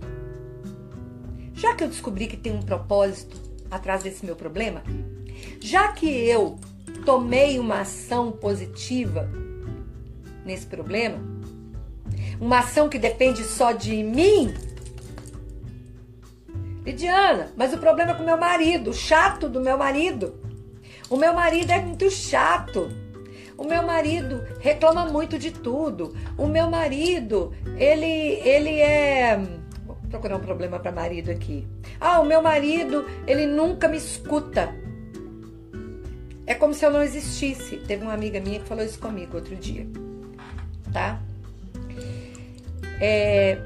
Já 1.52 1.75
que 1.75 1.85
eu 1.85 1.88
descobri 1.88 2.26
que 2.26 2.37
tem 2.37 2.52
um 2.52 2.62
propósito 2.62 3.40
atrás 3.71 4.02
desse 4.02 4.25
meu 4.25 4.35
problema, 4.35 4.83
já 5.61 5.92
que 5.92 6.09
eu 6.09 6.59
tomei 7.04 7.59
uma 7.59 7.80
ação 7.80 8.33
positiva 8.33 9.28
nesse 10.44 10.66
problema, 10.66 11.33
uma 12.44 12.58
ação 12.58 12.90
que 12.90 12.98
depende 12.98 13.42
só 13.42 13.72
de 13.72 14.02
mim? 14.02 14.52
Lidiana, 16.84 17.50
mas 17.56 17.72
o 17.72 17.78
problema 17.78 18.10
é 18.10 18.14
com 18.14 18.22
meu 18.22 18.36
marido, 18.36 18.90
o 18.90 18.94
chato 18.94 19.48
do 19.48 19.62
meu 19.62 19.78
marido. 19.78 20.34
O 21.08 21.16
meu 21.16 21.32
marido 21.32 21.70
é 21.70 21.80
muito 21.80 22.10
chato. 22.10 22.90
O 23.56 23.64
meu 23.64 23.82
marido 23.82 24.44
reclama 24.60 25.06
muito 25.06 25.38
de 25.38 25.52
tudo. 25.52 26.14
O 26.36 26.46
meu 26.46 26.68
marido, 26.68 27.54
ele 27.78 28.04
ele 28.46 28.78
é 28.78 29.38
Vou 29.86 29.96
procurar 30.10 30.36
um 30.36 30.40
problema 30.40 30.78
para 30.78 30.92
marido 30.92 31.30
aqui. 31.30 31.66
Ah, 31.98 32.20
o 32.20 32.26
meu 32.26 32.42
marido, 32.42 33.06
ele 33.26 33.46
nunca 33.46 33.88
me 33.88 33.96
escuta. 33.96 34.74
É 36.46 36.54
como 36.54 36.74
se 36.74 36.84
eu 36.84 36.90
não 36.90 37.02
existisse. 37.02 37.78
Teve 37.78 38.02
uma 38.02 38.12
amiga 38.12 38.38
minha 38.38 38.60
que 38.60 38.68
falou 38.68 38.84
isso 38.84 38.98
comigo 38.98 39.36
outro 39.36 39.56
dia. 39.56 39.86
Tá? 40.92 41.20
É, 43.00 43.58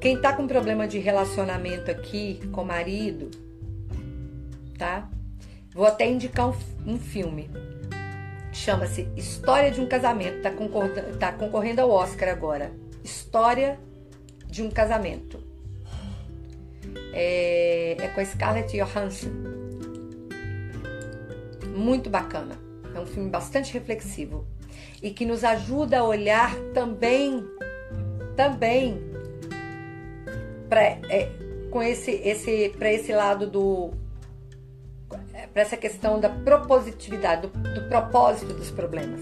quem 0.00 0.20
tá 0.20 0.32
com 0.32 0.46
problema 0.46 0.88
de 0.88 0.98
relacionamento 0.98 1.90
aqui 1.90 2.40
com 2.52 2.62
o 2.62 2.66
marido, 2.66 3.30
tá? 4.76 5.08
Vou 5.72 5.86
até 5.86 6.08
indicar 6.10 6.48
um, 6.48 6.54
um 6.86 6.98
filme. 6.98 7.48
Chama-se 8.52 9.08
História 9.16 9.70
de 9.70 9.80
um 9.80 9.86
Casamento. 9.86 10.42
Tá, 10.42 10.50
tá 11.18 11.32
concorrendo 11.32 11.80
ao 11.80 11.90
Oscar 11.90 12.28
agora. 12.28 12.72
História 13.02 13.78
de 14.46 14.62
um 14.62 14.70
Casamento. 14.70 15.42
É, 17.14 17.96
é 17.98 18.08
com 18.08 18.20
a 18.20 18.24
Scarlett 18.24 18.76
Johansson. 18.76 19.30
Muito 21.74 22.10
bacana. 22.10 22.58
É 22.94 23.00
um 23.00 23.06
filme 23.06 23.30
bastante 23.30 23.72
reflexivo 23.72 24.46
e 25.02 25.10
que 25.10 25.24
nos 25.24 25.42
ajuda 25.42 26.00
a 26.00 26.04
olhar 26.04 26.54
também 26.74 27.42
também 28.36 29.00
para 30.68 30.82
é, 30.82 31.30
com 31.70 31.82
esse 31.82 32.10
esse 32.10 32.70
para 32.78 32.92
esse 32.92 33.12
lado 33.12 33.46
do 33.46 33.90
para 35.52 35.62
essa 35.62 35.76
questão 35.76 36.18
da 36.18 36.28
propositividade, 36.28 37.46
do, 37.46 37.74
do, 37.74 37.88
propósito 37.88 38.54
dos 38.54 38.70
problemas. 38.70 39.20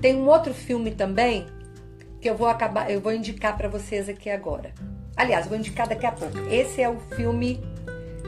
Tem 0.00 0.14
um 0.14 0.28
outro 0.28 0.52
filme 0.52 0.90
também 0.90 1.46
que 2.20 2.28
eu 2.28 2.36
vou 2.36 2.48
acabar, 2.48 2.90
eu 2.90 3.00
vou 3.00 3.12
indicar 3.12 3.56
para 3.56 3.68
vocês 3.68 4.08
aqui 4.08 4.28
agora. 4.28 4.72
Aliás, 5.16 5.46
vou 5.46 5.56
indicar 5.56 5.88
daqui 5.88 6.04
a 6.04 6.12
pouco. 6.12 6.36
Esse 6.50 6.82
é 6.82 6.88
o 6.88 6.98
filme 7.16 7.60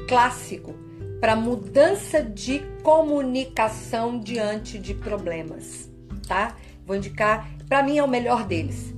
clássico 0.08 0.74
para 1.20 1.36
mudança 1.36 2.22
de 2.22 2.60
comunicação 2.82 4.18
diante 4.18 4.78
de 4.78 4.94
problemas, 4.94 5.90
tá? 6.26 6.56
Vou 6.86 6.96
indicar, 6.96 7.50
para 7.68 7.82
mim 7.82 7.98
é 7.98 8.02
o 8.02 8.08
melhor 8.08 8.46
deles. 8.46 8.94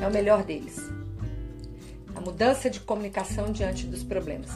É 0.00 0.06
o 0.06 0.10
melhor 0.10 0.42
deles. 0.42 0.90
A 2.14 2.20
mudança 2.20 2.70
de 2.70 2.80
comunicação 2.80 3.52
diante 3.52 3.86
dos 3.86 4.02
problemas. 4.02 4.50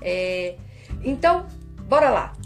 É, 0.00 0.56
então, 1.04 1.46
bora 1.82 2.10
lá. 2.10 2.36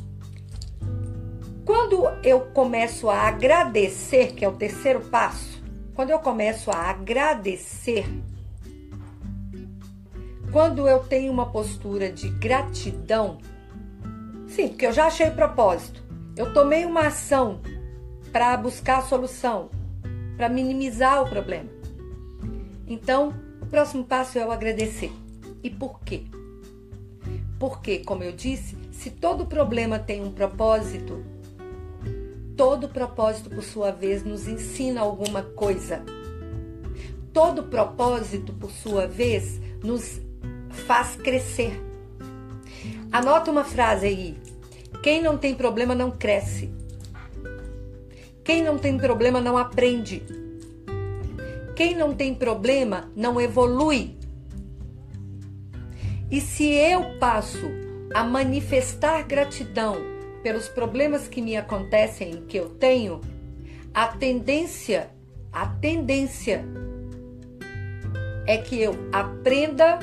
Quando 1.64 2.08
eu 2.24 2.40
começo 2.40 3.08
a 3.08 3.28
agradecer, 3.28 4.32
que 4.34 4.44
é 4.44 4.48
o 4.48 4.52
terceiro 4.52 5.00
passo, 5.00 5.62
quando 5.94 6.10
eu 6.10 6.18
começo 6.18 6.70
a 6.70 6.90
agradecer, 6.90 8.04
quando 10.50 10.88
eu 10.88 10.98
tenho 10.98 11.32
uma 11.32 11.46
postura 11.46 12.10
de 12.10 12.28
gratidão, 12.28 13.38
sim, 14.48 14.68
porque 14.68 14.86
eu 14.86 14.92
já 14.92 15.06
achei 15.06 15.28
o 15.28 15.34
propósito, 15.34 16.02
eu 16.36 16.52
tomei 16.52 16.84
uma 16.84 17.06
ação 17.06 17.60
para 18.32 18.56
buscar 18.56 18.98
a 18.98 19.02
solução, 19.02 19.70
para 20.36 20.48
minimizar 20.48 21.22
o 21.22 21.28
problema. 21.28 21.81
Então, 22.86 23.34
o 23.60 23.66
próximo 23.66 24.04
passo 24.04 24.38
é 24.38 24.46
o 24.46 24.50
agradecer. 24.52 25.12
E 25.62 25.70
por 25.70 26.00
quê? 26.00 26.24
Porque, 27.58 27.98
como 27.98 28.24
eu 28.24 28.32
disse, 28.32 28.76
se 28.90 29.10
todo 29.10 29.46
problema 29.46 29.98
tem 29.98 30.22
um 30.22 30.32
propósito, 30.32 31.24
todo 32.56 32.88
propósito, 32.88 33.50
por 33.50 33.62
sua 33.62 33.90
vez, 33.90 34.24
nos 34.24 34.48
ensina 34.48 35.00
alguma 35.00 35.42
coisa. 35.42 36.02
Todo 37.32 37.64
propósito, 37.64 38.52
por 38.52 38.70
sua 38.70 39.06
vez, 39.06 39.60
nos 39.82 40.20
faz 40.70 41.16
crescer. 41.16 41.80
Anota 43.10 43.50
uma 43.50 43.64
frase 43.64 44.06
aí. 44.06 44.36
Quem 45.02 45.22
não 45.22 45.38
tem 45.38 45.54
problema 45.54 45.94
não 45.94 46.10
cresce. 46.10 46.72
Quem 48.44 48.62
não 48.62 48.76
tem 48.76 48.98
problema 48.98 49.40
não 49.40 49.56
aprende. 49.56 50.41
Quem 51.74 51.94
não 51.96 52.14
tem 52.14 52.34
problema 52.34 53.10
não 53.16 53.40
evolui. 53.40 54.16
E 56.30 56.40
se 56.40 56.64
eu 56.64 57.18
passo 57.18 57.70
a 58.14 58.22
manifestar 58.24 59.22
gratidão 59.22 59.96
pelos 60.42 60.68
problemas 60.68 61.28
que 61.28 61.40
me 61.40 61.56
acontecem, 61.56 62.44
que 62.46 62.56
eu 62.58 62.68
tenho, 62.70 63.20
a 63.94 64.06
tendência, 64.08 65.10
a 65.52 65.66
tendência 65.66 66.64
é 68.46 68.58
que 68.58 68.80
eu 68.80 68.94
aprenda, 69.12 69.98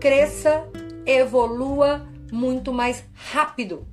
cresça, 0.00 0.64
evolua 1.04 2.06
muito 2.32 2.72
mais 2.72 3.04
rápido. 3.12 3.86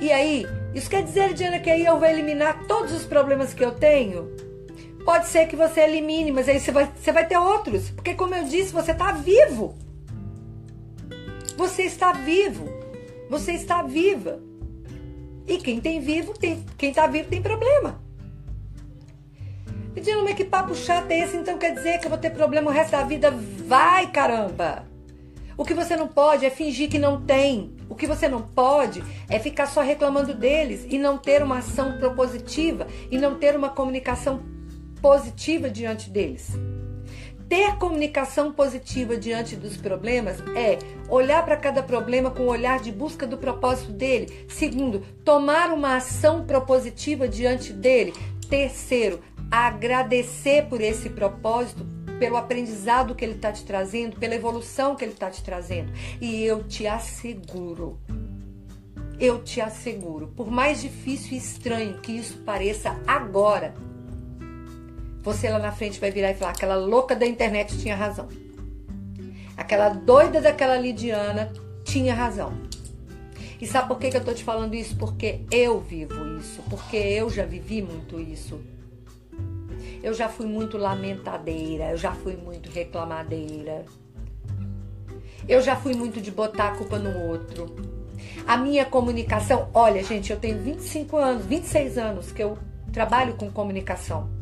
E 0.00 0.12
aí, 0.12 0.46
isso 0.74 0.88
quer 0.88 1.02
dizer, 1.02 1.34
Diana, 1.34 1.58
que 1.58 1.68
aí 1.68 1.84
eu 1.84 1.98
vou 1.98 2.08
eliminar 2.08 2.66
todos 2.66 2.92
os 2.92 3.04
problemas 3.04 3.52
que 3.52 3.64
eu 3.64 3.72
tenho? 3.72 4.47
Pode 5.04 5.26
ser 5.26 5.46
que 5.46 5.56
você 5.56 5.80
elimine, 5.80 6.32
mas 6.32 6.48
aí 6.48 6.60
você 6.60 6.70
vai, 6.70 6.90
você 6.94 7.12
vai 7.12 7.26
ter 7.26 7.38
outros. 7.38 7.90
Porque, 7.90 8.14
como 8.14 8.34
eu 8.34 8.44
disse, 8.44 8.72
você 8.72 8.92
está 8.92 9.12
vivo. 9.12 9.74
Você 11.56 11.82
está 11.82 12.12
vivo. 12.12 12.68
Você 13.30 13.52
está 13.52 13.82
viva. 13.82 14.40
E 15.46 15.56
quem 15.58 15.80
tem 15.80 16.00
vivo, 16.00 16.34
tem, 16.34 16.64
quem 16.76 16.90
está 16.90 17.06
vivo 17.06 17.28
tem 17.28 17.40
problema. 17.40 18.00
Diana, 20.00 20.22
mas 20.22 20.34
que 20.34 20.44
papo 20.44 20.74
chato 20.74 21.10
é 21.10 21.20
esse? 21.20 21.36
Então 21.36 21.58
quer 21.58 21.74
dizer 21.74 21.98
que 21.98 22.06
eu 22.06 22.10
vou 22.10 22.18
ter 22.18 22.30
problema 22.30 22.70
o 22.70 22.72
resto 22.72 22.92
da 22.92 23.02
vida? 23.02 23.30
Vai, 23.30 24.10
caramba! 24.10 24.86
O 25.56 25.64
que 25.64 25.74
você 25.74 25.96
não 25.96 26.06
pode 26.06 26.46
é 26.46 26.50
fingir 26.50 26.88
que 26.88 26.98
não 26.98 27.20
tem. 27.20 27.74
O 27.88 27.94
que 27.94 28.06
você 28.06 28.28
não 28.28 28.40
pode 28.40 29.02
é 29.28 29.38
ficar 29.38 29.66
só 29.66 29.80
reclamando 29.80 30.32
deles 30.32 30.86
e 30.88 30.98
não 30.98 31.18
ter 31.18 31.42
uma 31.42 31.58
ação 31.58 31.98
propositiva 31.98 32.86
e 33.10 33.18
não 33.18 33.34
ter 33.38 33.56
uma 33.56 33.70
comunicação 33.70 34.40
positiva 35.00 35.70
diante 35.70 36.10
deles. 36.10 36.52
Ter 37.48 37.76
comunicação 37.76 38.52
positiva 38.52 39.16
diante 39.16 39.56
dos 39.56 39.78
problemas 39.78 40.38
é 40.54 40.78
olhar 41.08 41.42
para 41.46 41.56
cada 41.56 41.82
problema 41.82 42.30
com 42.30 42.42
o 42.42 42.50
olhar 42.50 42.78
de 42.78 42.92
busca 42.92 43.26
do 43.26 43.38
propósito 43.38 43.90
dele. 43.90 44.46
Segundo, 44.50 45.00
tomar 45.24 45.72
uma 45.72 45.96
ação 45.96 46.44
propositiva 46.44 47.26
diante 47.26 47.72
dele. 47.72 48.12
Terceiro, 48.50 49.20
agradecer 49.50 50.66
por 50.66 50.82
esse 50.82 51.08
propósito, 51.08 51.86
pelo 52.18 52.36
aprendizado 52.36 53.14
que 53.14 53.24
ele 53.24 53.36
está 53.36 53.50
te 53.50 53.64
trazendo, 53.64 54.16
pela 54.16 54.34
evolução 54.34 54.94
que 54.94 55.04
ele 55.04 55.12
está 55.12 55.30
te 55.30 55.42
trazendo. 55.42 55.90
E 56.20 56.44
eu 56.44 56.64
te 56.64 56.86
asseguro, 56.86 57.98
eu 59.18 59.42
te 59.42 59.60
asseguro, 59.60 60.28
por 60.36 60.50
mais 60.50 60.82
difícil 60.82 61.32
e 61.32 61.38
estranho 61.38 61.98
que 62.00 62.12
isso 62.12 62.38
pareça 62.38 63.00
agora, 63.06 63.74
você 65.22 65.48
lá 65.48 65.58
na 65.58 65.72
frente 65.72 66.00
vai 66.00 66.10
virar 66.10 66.30
e 66.30 66.34
falar: 66.34 66.52
aquela 66.52 66.76
louca 66.76 67.14
da 67.14 67.26
internet 67.26 67.78
tinha 67.78 67.96
razão. 67.96 68.28
Aquela 69.56 69.88
doida 69.88 70.40
daquela 70.40 70.76
Lidiana 70.76 71.52
tinha 71.84 72.14
razão. 72.14 72.52
E 73.60 73.66
sabe 73.66 73.88
por 73.88 73.98
que, 73.98 74.10
que 74.10 74.16
eu 74.16 74.24
tô 74.24 74.32
te 74.32 74.44
falando 74.44 74.74
isso? 74.74 74.96
Porque 74.96 75.40
eu 75.50 75.80
vivo 75.80 76.38
isso, 76.38 76.62
porque 76.70 76.96
eu 76.96 77.28
já 77.28 77.44
vivi 77.44 77.82
muito 77.82 78.20
isso. 78.20 78.60
Eu 80.00 80.14
já 80.14 80.28
fui 80.28 80.46
muito 80.46 80.78
lamentadeira, 80.78 81.90
eu 81.90 81.96
já 81.96 82.12
fui 82.12 82.36
muito 82.36 82.70
reclamadeira. 82.70 83.84
Eu 85.48 85.60
já 85.60 85.74
fui 85.74 85.94
muito 85.94 86.20
de 86.20 86.30
botar 86.30 86.68
a 86.68 86.76
culpa 86.76 86.98
no 86.98 87.26
outro. 87.26 87.66
A 88.46 88.56
minha 88.56 88.84
comunicação, 88.84 89.68
olha, 89.74 90.04
gente, 90.04 90.30
eu 90.30 90.38
tenho 90.38 90.58
25 90.62 91.16
anos, 91.16 91.44
26 91.44 91.98
anos 91.98 92.30
que 92.30 92.42
eu 92.42 92.56
trabalho 92.92 93.34
com 93.34 93.50
comunicação. 93.50 94.37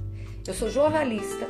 Eu 0.47 0.55
sou 0.55 0.71
jornalista 0.71 1.49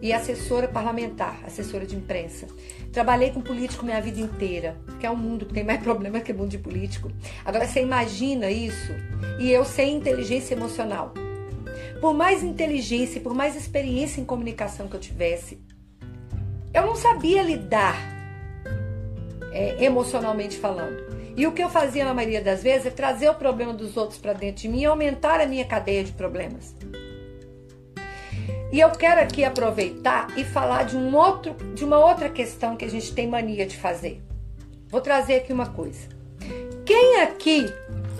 e 0.00 0.12
assessora 0.12 0.68
parlamentar, 0.68 1.40
assessora 1.44 1.84
de 1.84 1.96
imprensa. 1.96 2.46
Trabalhei 2.92 3.30
com 3.30 3.40
político 3.40 3.84
minha 3.84 4.00
vida 4.00 4.20
inteira, 4.20 4.76
que 4.98 5.06
é 5.06 5.10
um 5.10 5.16
mundo 5.16 5.44
que 5.44 5.52
tem 5.52 5.64
mais 5.64 5.80
problema 5.82 6.20
que 6.20 6.32
mundo 6.32 6.50
de 6.50 6.58
político. 6.58 7.10
Agora 7.44 7.66
você 7.66 7.82
imagina 7.82 8.50
isso 8.50 8.92
e 9.38 9.50
eu 9.50 9.64
sem 9.64 9.96
inteligência 9.96 10.54
emocional. 10.54 11.12
Por 12.00 12.14
mais 12.14 12.42
inteligência, 12.42 13.20
por 13.20 13.34
mais 13.34 13.56
experiência 13.56 14.20
em 14.20 14.24
comunicação 14.24 14.88
que 14.88 14.96
eu 14.96 15.00
tivesse, 15.00 15.60
eu 16.72 16.86
não 16.86 16.94
sabia 16.94 17.42
lidar 17.42 17.96
é, 19.52 19.84
emocionalmente 19.84 20.56
falando. 20.56 21.10
E 21.36 21.46
o 21.46 21.52
que 21.52 21.62
eu 21.62 21.68
fazia 21.68 22.04
na 22.04 22.14
maioria 22.14 22.40
das 22.40 22.62
vezes 22.62 22.86
é 22.86 22.90
trazer 22.90 23.28
o 23.28 23.34
problema 23.34 23.72
dos 23.74 23.96
outros 23.96 24.18
para 24.18 24.32
dentro 24.32 24.62
de 24.62 24.68
mim 24.68 24.82
e 24.82 24.84
aumentar 24.84 25.40
a 25.40 25.46
minha 25.46 25.64
cadeia 25.64 26.04
de 26.04 26.12
problemas. 26.12 26.74
E 28.72 28.78
eu 28.78 28.90
quero 28.90 29.20
aqui 29.20 29.44
aproveitar 29.44 30.28
e 30.38 30.44
falar 30.44 30.84
de 30.84 30.96
um 30.96 31.14
outro, 31.16 31.54
de 31.74 31.84
uma 31.84 31.98
outra 31.98 32.28
questão 32.28 32.76
que 32.76 32.84
a 32.84 32.90
gente 32.90 33.12
tem 33.12 33.26
mania 33.26 33.66
de 33.66 33.76
fazer. 33.76 34.22
Vou 34.88 35.00
trazer 35.00 35.36
aqui 35.36 35.52
uma 35.52 35.66
coisa. 35.66 36.08
Quem 36.84 37.20
aqui 37.20 37.66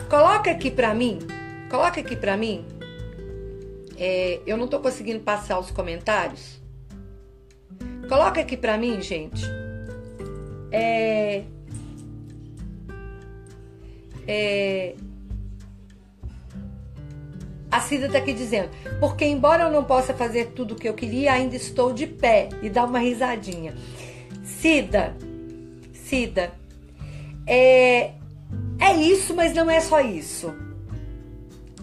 coloca 0.09 0.51
aqui 0.51 0.71
para 0.71 0.95
mim, 0.95 1.19
coloca 1.69 2.01
aqui 2.01 2.17
para 2.17 2.37
mim 2.37 2.67
é, 4.03 4.41
eu 4.47 4.57
não 4.57 4.65
estou 4.65 4.81
conseguindo 4.81 5.21
passar 5.21 5.59
os 5.59 5.71
comentários. 5.71 6.59
Coloca 8.09 8.41
aqui 8.41 8.57
para 8.57 8.79
mim, 8.79 8.99
gente. 9.03 9.45
É, 10.73 11.45
é, 14.27 14.95
a 17.71 17.81
Cida 17.81 18.07
está 18.07 18.19
aqui 18.19 18.33
dizendo, 18.33 18.71
porque 18.99 19.25
embora 19.25 19.65
eu 19.65 19.71
não 19.71 19.85
possa 19.85 20.13
fazer 20.13 20.47
tudo 20.49 20.75
o 20.75 20.77
que 20.77 20.89
eu 20.89 20.95
queria, 20.95 21.33
ainda 21.33 21.55
estou 21.55 21.93
de 21.93 22.07
pé 22.07 22.49
e 22.63 22.69
dá 22.69 22.85
uma 22.85 22.99
risadinha. 22.99 23.75
Cida, 24.43 25.17
Cida, 25.93 26.53
é, 27.47 28.13
é 28.79 28.95
isso, 28.97 29.35
mas 29.35 29.55
não 29.55 29.71
é 29.71 29.81
só 29.81 30.01
isso. 30.01 30.53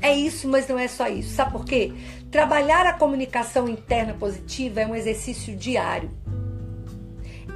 É 0.01 0.13
isso, 0.13 0.47
mas 0.47 0.67
não 0.67 0.77
é 0.77 0.87
só 0.87 1.07
isso. 1.07 1.33
Sabe 1.33 1.51
por 1.51 1.65
quê? 1.65 1.93
Trabalhar 2.29 2.85
a 2.85 2.93
comunicação 2.93 3.67
interna 3.67 4.13
positiva 4.13 4.81
é 4.81 4.87
um 4.87 4.95
exercício 4.95 5.55
diário. 5.55 6.11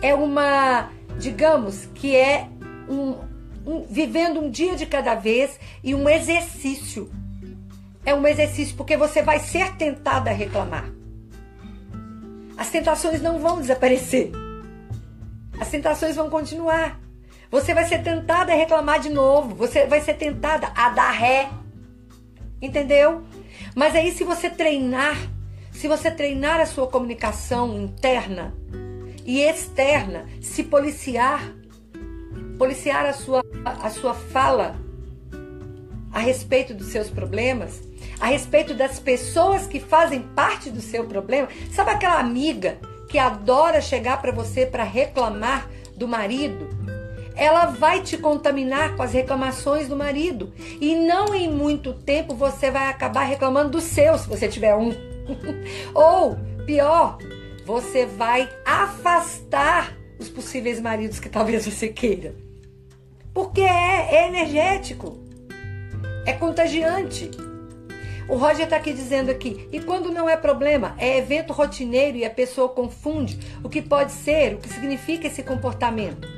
É 0.02 0.16
uma, 0.16 0.90
digamos, 1.20 1.88
que 1.94 2.16
é 2.16 2.48
um, 2.90 3.16
um, 3.66 3.86
vivendo 3.88 4.40
um 4.40 4.50
dia 4.50 4.76
de 4.76 4.86
cada 4.86 5.14
vez 5.14 5.60
e 5.84 5.94
um 5.94 6.10
exercício. 6.10 7.12
É 8.06 8.14
um 8.14 8.26
exercício 8.28 8.76
porque 8.76 8.98
você 8.98 9.22
vai 9.22 9.40
ser 9.40 9.76
tentada 9.76 10.30
a 10.30 10.34
reclamar. 10.34 10.90
As 12.58 12.70
tentações 12.70 13.22
não 13.22 13.40
vão 13.40 13.62
desaparecer. 13.62 14.32
As 15.60 15.70
tentações 15.70 16.16
vão 16.16 16.30
continuar. 16.30 17.00
Você 17.50 17.74
vai 17.74 17.86
ser 17.86 18.02
tentada 18.02 18.54
a 18.54 18.56
reclamar 18.56 19.00
de 19.00 19.10
novo. 19.10 19.56
Você 19.56 19.86
vai 19.86 20.02
ser 20.02 20.16
tentada 20.16 20.72
a 20.76 20.90
dar 20.90 21.12
ré 21.12 21.50
Entendeu? 22.62 23.24
Mas 23.76 23.96
aí 23.96 24.12
se 24.12 24.24
você 24.24 24.50
treinar, 24.50 25.18
se 25.72 25.88
você 25.88 26.12
treinar 26.12 26.60
a 26.62 26.66
sua 26.66 26.88
comunicação 26.88 27.76
interna 27.82 28.56
e 29.26 29.42
externa, 29.42 30.28
se 30.40 30.64
policiar, 30.64 31.42
policiar 32.60 33.06
a 33.06 33.14
sua, 33.14 33.44
a 33.66 33.90
sua 33.90 34.14
fala, 34.14 34.76
a 36.12 36.20
respeito 36.20 36.74
dos 36.74 36.88
seus 36.88 37.10
problemas, 37.10 37.82
a 38.22 38.28
respeito 38.28 38.76
das 38.76 39.00
pessoas 39.00 39.66
que 39.66 39.80
fazem 39.80 40.22
parte 40.22 40.70
do 40.70 40.80
seu 40.80 41.06
problema. 41.06 41.48
Sabe 41.72 41.90
aquela 41.90 42.20
amiga 42.20 42.78
que 43.10 43.18
adora 43.18 43.82
chegar 43.82 44.22
para 44.22 44.32
você 44.32 44.64
para 44.64 44.84
reclamar 44.84 45.68
do 45.98 46.08
marido? 46.08 46.70
Ela 47.36 47.66
vai 47.66 48.02
te 48.02 48.18
contaminar 48.18 48.96
com 48.96 49.02
as 49.02 49.12
reclamações 49.12 49.88
do 49.88 49.96
marido. 49.96 50.54
E 50.80 50.96
não 50.96 51.34
em 51.34 51.50
muito 51.50 51.94
tempo 51.94 52.36
você 52.36 52.70
vai 52.70 52.88
acabar 52.88 53.24
reclamando 53.24 53.72
do 53.72 53.82
seu, 53.82 54.16
se 54.20 54.30
você 54.30 54.48
tiver 54.48 54.76
um. 54.76 54.94
Ou, 55.96 56.38
pior, 56.66 57.18
você 57.66 58.06
vai 58.06 58.48
afastar 58.64 59.98
os 60.20 60.30
possíveis 60.30 60.80
maridos 60.80 61.20
que 61.20 61.30
talvez 61.30 61.66
você 61.66 61.88
queira. 61.88 62.36
Porque 63.34 63.62
é, 63.62 64.16
é 64.16 64.28
energético, 64.28 65.18
é 66.26 66.34
contagiante. 66.34 67.32
O 68.32 68.38
Roger 68.38 68.64
está 68.64 68.78
aqui 68.78 68.94
dizendo 68.94 69.30
aqui, 69.30 69.68
e 69.74 69.82
quando 69.82 70.10
não 70.10 70.30
é 70.30 70.38
problema, 70.38 70.96
é 70.98 71.18
evento 71.18 71.52
rotineiro 71.52 72.16
e 72.16 72.24
a 72.24 72.30
pessoa 72.30 72.70
confunde 72.70 73.38
o 73.62 73.68
que 73.68 73.82
pode 73.82 74.14
ser, 74.14 74.54
o 74.54 74.58
que 74.58 74.70
significa 74.70 75.28
esse 75.28 75.44
comportamento. 75.44 76.30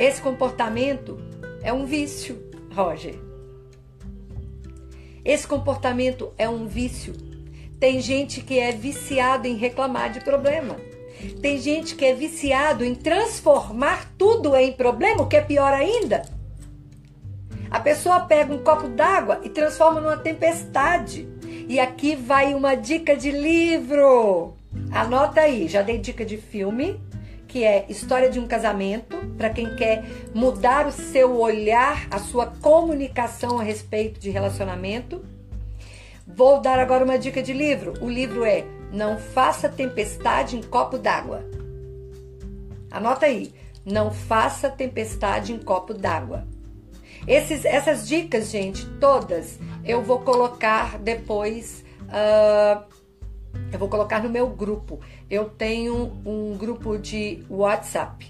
Esse 0.00 0.22
comportamento 0.22 1.20
é 1.62 1.70
um 1.70 1.84
vício, 1.84 2.42
Roger. 2.74 3.16
Esse 5.22 5.46
comportamento 5.46 6.32
é 6.38 6.48
um 6.48 6.66
vício. 6.66 7.12
Tem 7.78 8.00
gente 8.00 8.40
que 8.40 8.58
é 8.58 8.72
viciado 8.72 9.46
em 9.46 9.54
reclamar 9.54 10.10
de 10.10 10.20
problema. 10.20 10.78
Tem 11.42 11.58
gente 11.58 11.94
que 11.94 12.06
é 12.06 12.14
viciado 12.14 12.86
em 12.86 12.94
transformar 12.94 14.14
tudo 14.16 14.56
em 14.56 14.72
problema, 14.72 15.24
o 15.24 15.28
que 15.28 15.36
é 15.36 15.42
pior 15.42 15.74
ainda. 15.74 16.22
A 17.72 17.80
pessoa 17.80 18.20
pega 18.20 18.52
um 18.52 18.62
copo 18.62 18.86
d'água 18.86 19.40
e 19.42 19.48
transforma 19.48 19.98
numa 19.98 20.18
tempestade. 20.18 21.26
E 21.66 21.80
aqui 21.80 22.14
vai 22.14 22.52
uma 22.52 22.74
dica 22.74 23.16
de 23.16 23.30
livro. 23.30 24.52
Anota 24.90 25.40
aí, 25.40 25.66
já 25.68 25.80
dei 25.80 25.96
dica 25.96 26.22
de 26.22 26.36
filme, 26.36 27.00
que 27.48 27.64
é 27.64 27.86
História 27.88 28.28
de 28.28 28.38
um 28.38 28.46
Casamento, 28.46 29.16
para 29.38 29.48
quem 29.48 29.74
quer 29.74 30.04
mudar 30.34 30.86
o 30.86 30.92
seu 30.92 31.40
olhar, 31.40 32.06
a 32.10 32.18
sua 32.18 32.46
comunicação 32.46 33.58
a 33.58 33.62
respeito 33.62 34.20
de 34.20 34.28
relacionamento. 34.28 35.24
Vou 36.26 36.60
dar 36.60 36.78
agora 36.78 37.04
uma 37.04 37.18
dica 37.18 37.42
de 37.42 37.54
livro. 37.54 37.94
O 38.02 38.08
livro 38.08 38.44
é 38.44 38.66
Não 38.92 39.16
Faça 39.16 39.66
Tempestade 39.66 40.58
em 40.58 40.62
Copo 40.62 40.98
d'Água. 40.98 41.42
Anota 42.90 43.24
aí. 43.24 43.54
Não 43.84 44.12
faça 44.12 44.70
tempestade 44.70 45.52
em 45.52 45.58
copo 45.58 45.92
d'água. 45.92 46.46
Essas 47.26 48.08
dicas, 48.08 48.50
gente, 48.50 48.86
todas 48.98 49.58
eu 49.84 50.02
vou 50.02 50.20
colocar 50.20 50.98
depois. 50.98 51.84
Uh, 52.04 52.82
eu 53.72 53.78
vou 53.78 53.88
colocar 53.88 54.22
no 54.22 54.30
meu 54.30 54.48
grupo. 54.48 55.00
Eu 55.30 55.46
tenho 55.46 56.20
um 56.24 56.56
grupo 56.56 56.98
de 56.98 57.44
WhatsApp. 57.48 58.28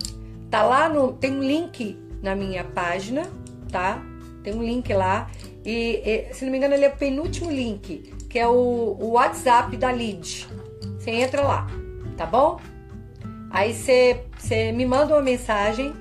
Tá 0.50 0.62
lá 0.62 0.88
no. 0.88 1.12
Tem 1.12 1.32
um 1.32 1.42
link 1.42 1.98
na 2.22 2.34
minha 2.34 2.64
página, 2.64 3.22
tá? 3.70 4.02
Tem 4.42 4.54
um 4.54 4.62
link 4.62 4.92
lá. 4.92 5.30
E, 5.64 6.02
e, 6.04 6.34
se 6.34 6.44
não 6.44 6.52
me 6.52 6.58
engano, 6.58 6.74
ele 6.74 6.84
é 6.84 6.88
o 6.88 6.96
penúltimo 6.96 7.50
link, 7.50 8.12
que 8.28 8.38
é 8.38 8.48
o, 8.48 8.96
o 9.00 9.12
WhatsApp 9.12 9.76
da 9.76 9.90
Lead. 9.90 10.48
Você 10.98 11.10
entra 11.10 11.42
lá, 11.42 11.66
tá 12.16 12.26
bom? 12.26 12.60
Aí 13.50 13.72
você 13.74 14.24
me 14.72 14.86
manda 14.86 15.14
uma 15.14 15.22
mensagem 15.22 15.92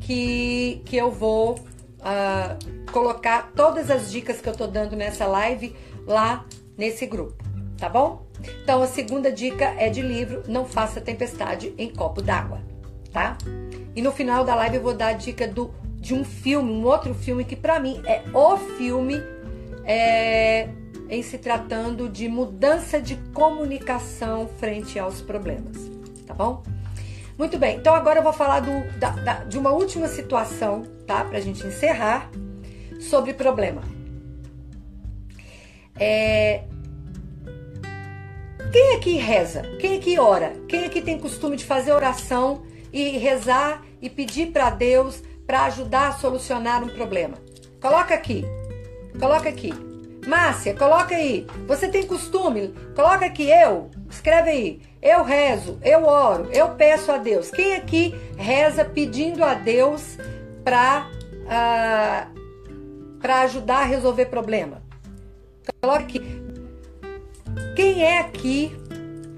que, 0.00 0.80
que 0.84 0.96
eu 0.96 1.10
vou 1.10 1.58
uh, 2.04 2.92
colocar 2.92 3.52
todas 3.54 3.90
as 3.90 4.10
dicas 4.10 4.40
que 4.40 4.48
eu 4.48 4.54
tô 4.54 4.66
dando 4.66 4.94
nessa 4.94 5.26
live 5.26 5.74
lá 6.06 6.44
nesse 6.76 7.06
grupo, 7.06 7.42
tá 7.78 7.88
bom? 7.88 8.26
Então 8.62 8.82
a 8.82 8.86
segunda 8.86 9.32
dica 9.32 9.64
é 9.78 9.88
de 9.88 10.02
livro, 10.02 10.42
não 10.46 10.64
faça 10.64 11.00
tempestade 11.00 11.74
em 11.78 11.90
copo 11.92 12.20
d'água, 12.20 12.60
tá? 13.12 13.38
E 13.96 14.02
no 14.02 14.12
final 14.12 14.44
da 14.44 14.54
live 14.54 14.76
eu 14.76 14.82
vou 14.82 14.94
dar 14.94 15.08
a 15.08 15.12
dica 15.12 15.48
do 15.48 15.72
de 16.04 16.12
um 16.12 16.22
filme, 16.22 16.70
um 16.70 16.84
outro 16.84 17.14
filme 17.14 17.44
que 17.44 17.56
para 17.56 17.80
mim 17.80 18.02
é 18.04 18.22
o 18.34 18.58
filme 18.58 19.22
é, 19.84 20.68
em 21.08 21.22
se 21.22 21.38
tratando 21.38 22.10
de 22.10 22.28
mudança 22.28 23.00
de 23.00 23.16
comunicação 23.32 24.46
frente 24.58 24.98
aos 24.98 25.22
problemas, 25.22 25.90
tá 26.26 26.34
bom? 26.34 26.62
Muito 27.36 27.58
bem, 27.58 27.76
então 27.78 27.94
agora 27.94 28.20
eu 28.20 28.22
vou 28.22 28.32
falar 28.32 28.60
do, 28.60 28.98
da, 28.98 29.10
da, 29.10 29.34
de 29.44 29.58
uma 29.58 29.70
última 29.70 30.06
situação, 30.06 30.82
tá? 31.06 31.24
Pra 31.24 31.40
gente 31.40 31.66
encerrar, 31.66 32.30
sobre 33.00 33.34
problema. 33.34 33.82
É... 35.98 36.64
Quem 38.72 38.96
aqui 38.96 39.16
reza? 39.16 39.62
Quem 39.80 39.98
aqui 39.98 40.18
ora? 40.18 40.52
Quem 40.68 40.84
aqui 40.84 41.00
tem 41.00 41.18
costume 41.18 41.56
de 41.56 41.64
fazer 41.64 41.92
oração 41.92 42.64
e 42.92 43.18
rezar 43.18 43.84
e 44.00 44.10
pedir 44.10 44.52
para 44.52 44.70
Deus 44.70 45.22
para 45.46 45.64
ajudar 45.64 46.08
a 46.08 46.12
solucionar 46.12 46.82
um 46.82 46.88
problema. 46.88 47.36
Coloca 47.80 48.14
aqui. 48.14 48.44
Coloca 49.18 49.48
aqui. 49.48 49.72
Márcia, 50.26 50.74
coloca 50.74 51.14
aí. 51.14 51.46
Você 51.66 51.88
tem 51.88 52.06
costume? 52.06 52.74
Coloca 52.96 53.26
aqui 53.26 53.48
eu. 53.48 53.90
Escreve 54.10 54.50
aí. 54.50 54.82
Eu 55.04 55.22
rezo, 55.22 55.78
eu 55.82 56.06
oro, 56.06 56.48
eu 56.50 56.70
peço 56.70 57.12
a 57.12 57.18
Deus. 57.18 57.50
Quem 57.50 57.76
aqui 57.76 58.14
reza 58.38 58.86
pedindo 58.86 59.44
a 59.44 59.52
Deus 59.52 60.16
para 60.64 61.10
uh, 61.10 61.46
ah, 61.46 62.28
para 63.20 63.40
ajudar 63.42 63.82
a 63.82 63.84
resolver 63.84 64.24
problema? 64.24 64.82
Coloca 65.82 66.00
aqui. 66.00 66.22
Quem 67.76 68.02
é 68.02 68.20
aqui 68.20 68.74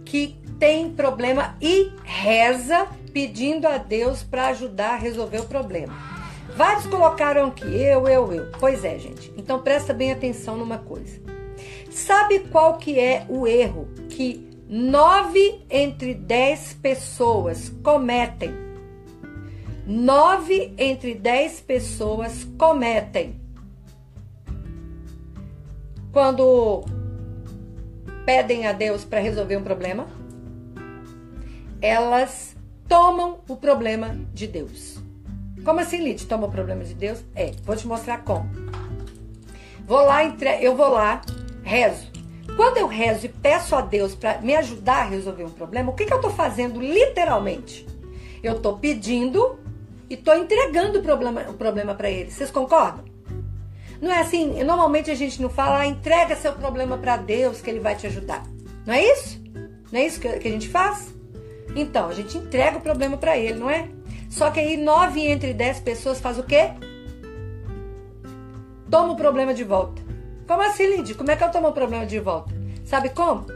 que 0.04 0.38
tem 0.56 0.92
problema 0.92 1.56
e 1.60 1.90
reza 2.04 2.86
pedindo 3.12 3.66
a 3.66 3.76
Deus 3.76 4.22
para 4.22 4.46
ajudar 4.48 4.92
a 4.92 4.96
resolver 4.96 5.40
o 5.40 5.46
problema. 5.46 5.92
Vários 6.54 6.86
colocaram 6.86 7.46
aqui, 7.46 7.64
eu, 7.64 8.06
eu, 8.06 8.32
eu. 8.32 8.52
Pois 8.60 8.84
é, 8.84 9.00
gente. 9.00 9.34
Então 9.36 9.58
presta 9.58 9.92
bem 9.92 10.12
atenção 10.12 10.56
numa 10.56 10.78
coisa. 10.78 11.20
Sabe 11.90 12.38
qual 12.52 12.76
que 12.76 13.00
é 13.00 13.26
o 13.28 13.48
erro 13.48 13.88
que 14.08 14.45
nove 14.68 15.64
entre 15.70 16.14
dez 16.14 16.74
pessoas 16.74 17.72
cometem? 17.82 18.52
Nove 19.86 20.74
entre 20.76 21.14
dez 21.14 21.60
pessoas 21.60 22.44
cometem 22.58 23.40
quando 26.12 26.84
pedem 28.24 28.66
a 28.66 28.72
Deus 28.72 29.04
para 29.04 29.20
resolver 29.20 29.56
um 29.56 29.62
problema. 29.62 30.06
Elas 31.80 32.56
tomam 32.88 33.40
o 33.46 33.54
problema 33.54 34.18
de 34.32 34.46
Deus. 34.46 34.98
Como 35.64 35.80
assim, 35.80 35.98
Lid? 35.98 36.26
Toma 36.26 36.46
o 36.46 36.50
problema 36.50 36.82
de 36.84 36.94
Deus? 36.94 37.22
É, 37.34 37.52
vou 37.64 37.76
te 37.76 37.86
mostrar 37.86 38.24
como. 38.24 38.48
Vou 39.86 40.04
lá, 40.04 40.24
eu 40.60 40.74
vou 40.74 40.88
lá, 40.88 41.20
rezo. 41.62 42.15
Quando 42.56 42.78
eu 42.78 42.86
rezo 42.86 43.26
e 43.26 43.28
peço 43.28 43.76
a 43.76 43.82
Deus 43.82 44.14
para 44.14 44.38
me 44.40 44.54
ajudar 44.56 45.02
a 45.02 45.08
resolver 45.08 45.44
um 45.44 45.50
problema, 45.50 45.90
o 45.90 45.94
que, 45.94 46.06
que 46.06 46.12
eu 46.12 46.16
estou 46.16 46.30
fazendo 46.30 46.80
literalmente? 46.80 47.86
Eu 48.42 48.56
estou 48.56 48.78
pedindo 48.78 49.58
e 50.08 50.14
estou 50.14 50.34
entregando 50.34 51.00
o 51.00 51.02
problema, 51.02 51.42
o 51.50 51.54
problema 51.54 51.94
para 51.94 52.10
Ele. 52.10 52.30
Vocês 52.30 52.50
concordam? 52.50 53.04
Não 54.00 54.10
é 54.10 54.20
assim? 54.20 54.62
Normalmente 54.64 55.10
a 55.10 55.14
gente 55.14 55.40
não 55.40 55.50
fala, 55.50 55.80
ah, 55.80 55.86
entrega 55.86 56.34
seu 56.34 56.52
problema 56.52 56.96
para 56.96 57.16
Deus 57.16 57.60
que 57.60 57.68
Ele 57.68 57.80
vai 57.80 57.94
te 57.94 58.06
ajudar. 58.06 58.42
Não 58.86 58.94
é 58.94 59.04
isso? 59.04 59.40
Não 59.92 60.00
é 60.00 60.06
isso 60.06 60.20
que 60.20 60.28
a 60.28 60.40
gente 60.40 60.68
faz? 60.68 61.14
Então, 61.74 62.08
a 62.08 62.14
gente 62.14 62.38
entrega 62.38 62.78
o 62.78 62.80
problema 62.80 63.16
para 63.16 63.36
ele, 63.36 63.58
não 63.58 63.68
é? 63.68 63.88
Só 64.30 64.50
que 64.50 64.58
aí 64.58 64.76
nove 64.76 65.20
entre 65.20 65.52
dez 65.52 65.78
pessoas 65.78 66.18
faz 66.18 66.38
o 66.38 66.42
quê? 66.42 66.70
Toma 68.90 69.12
o 69.12 69.16
problema 69.16 69.52
de 69.52 69.62
volta. 69.62 70.00
Como 70.46 70.62
assim, 70.62 70.86
Lindy? 70.86 71.14
Como 71.14 71.30
é 71.30 71.36
que 71.36 71.42
eu 71.42 71.50
tomo 71.50 71.68
o 71.68 71.72
problema 71.72 72.06
de 72.06 72.18
volta? 72.20 72.54
Sabe 72.84 73.10
como? 73.10 73.46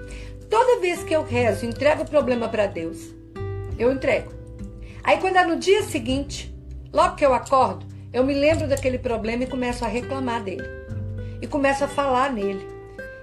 Toda 0.48 0.81
vez 0.81 1.05
que 1.05 1.14
eu 1.14 1.22
rezo, 1.22 1.64
entrego 1.64 2.03
o 2.03 2.09
problema 2.09 2.48
para 2.48 2.66
Deus, 2.66 3.14
eu 3.79 3.92
entrego. 3.92 4.33
Aí 5.03 5.18
quando 5.18 5.37
é 5.37 5.46
no 5.46 5.57
dia 5.57 5.83
seguinte, 5.85 6.53
logo 6.92 7.14
que 7.14 7.24
eu 7.24 7.33
acordo, 7.33 7.87
eu 8.12 8.24
me 8.24 8.35
lembro 8.35 8.66
daquele 8.66 8.98
problema 8.98 9.44
e 9.44 9.46
começo 9.46 9.85
a 9.85 9.88
reclamar 9.88 10.42
dele. 10.42 10.66
E 11.40 11.46
começo 11.46 11.85
a 11.85 11.88
falar 11.88 12.33
nele. 12.33 12.66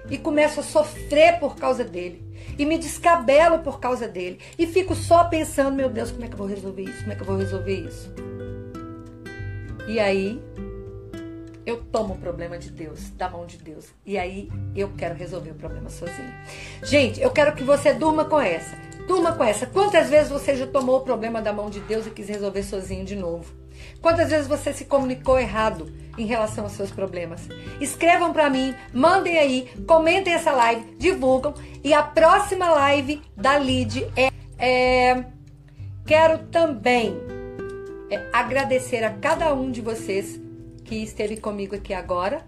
E 0.09 0.17
começo 0.17 0.61
a 0.61 0.63
sofrer 0.63 1.37
por 1.37 1.57
causa 1.57 1.83
dele 1.83 2.27
e 2.57 2.65
me 2.65 2.77
descabelo 2.77 3.59
por 3.59 3.79
causa 3.79 4.07
dele. 4.07 4.39
E 4.57 4.65
fico 4.65 4.95
só 4.95 5.25
pensando, 5.25 5.75
meu 5.75 5.89
Deus, 5.89 6.11
como 6.11 6.25
é 6.25 6.27
que 6.27 6.33
eu 6.33 6.37
vou 6.37 6.47
resolver 6.47 6.83
isso? 6.83 6.99
Como 6.99 7.11
é 7.11 7.15
que 7.15 7.21
eu 7.21 7.27
vou 7.27 7.37
resolver 7.37 7.73
isso? 7.73 8.13
E 9.87 9.99
aí 9.99 10.41
eu 11.67 11.83
tomo 11.83 12.13
o 12.13 12.17
problema 12.17 12.57
de 12.57 12.71
Deus, 12.71 13.09
da 13.09 13.29
mão 13.29 13.45
de 13.45 13.57
Deus. 13.57 13.87
E 14.05 14.17
aí 14.17 14.49
eu 14.73 14.89
quero 14.97 15.13
resolver 15.13 15.51
o 15.51 15.55
problema 15.55 15.89
sozinho. 15.89 16.33
Gente, 16.81 17.19
eu 17.19 17.29
quero 17.29 17.53
que 17.53 17.63
você 17.63 17.93
durma 17.93 18.23
com 18.23 18.39
essa. 18.39 18.77
Durma 19.05 19.33
com 19.33 19.43
essa. 19.43 19.65
Quantas 19.65 20.09
vezes 20.09 20.31
você 20.31 20.55
já 20.55 20.65
tomou 20.65 20.99
o 20.99 21.01
problema 21.01 21.41
da 21.41 21.51
mão 21.51 21.69
de 21.69 21.81
Deus 21.81 22.07
e 22.07 22.09
quis 22.09 22.29
resolver 22.29 22.63
sozinho 22.63 23.03
de 23.03 23.17
novo? 23.17 23.53
Quantas 24.01 24.29
vezes 24.29 24.47
você 24.47 24.71
se 24.71 24.85
comunicou 24.85 25.37
errado 25.37 25.93
em 26.17 26.25
relação 26.25 26.63
aos 26.63 26.73
seus 26.73 26.89
problemas? 26.89 27.49
Escrevam 27.81 28.31
para 28.31 28.49
mim, 28.49 28.73
mandem 28.93 29.37
aí, 29.37 29.69
comentem 29.85 30.33
essa 30.33 30.53
live, 30.53 30.95
divulgam. 30.97 31.53
E 31.83 31.93
a 31.93 32.01
próxima 32.01 32.69
live 32.69 33.21
da 33.35 33.59
Lid 33.59 34.09
é, 34.15 34.31
é 34.57 35.25
quero 36.05 36.45
também 36.47 37.13
é, 38.09 38.29
agradecer 38.31 39.03
a 39.03 39.11
cada 39.11 39.53
um 39.53 39.69
de 39.69 39.81
vocês 39.81 40.46
que 40.87 40.95
esteve 40.95 41.37
comigo 41.37 41.75
aqui 41.75 41.93
agora. 41.93 42.47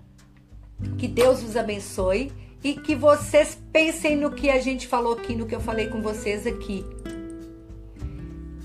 Que 0.97 1.07
Deus 1.07 1.43
os 1.43 1.57
abençoe 1.57 2.31
e 2.63 2.73
que 2.73 2.95
vocês 2.95 3.57
pensem 3.71 4.15
no 4.15 4.31
que 4.31 4.49
a 4.49 4.59
gente 4.59 4.87
falou 4.87 5.13
aqui, 5.13 5.35
no 5.35 5.45
que 5.45 5.53
eu 5.53 5.59
falei 5.59 5.87
com 5.87 6.01
vocês 6.01 6.47
aqui. 6.47 6.85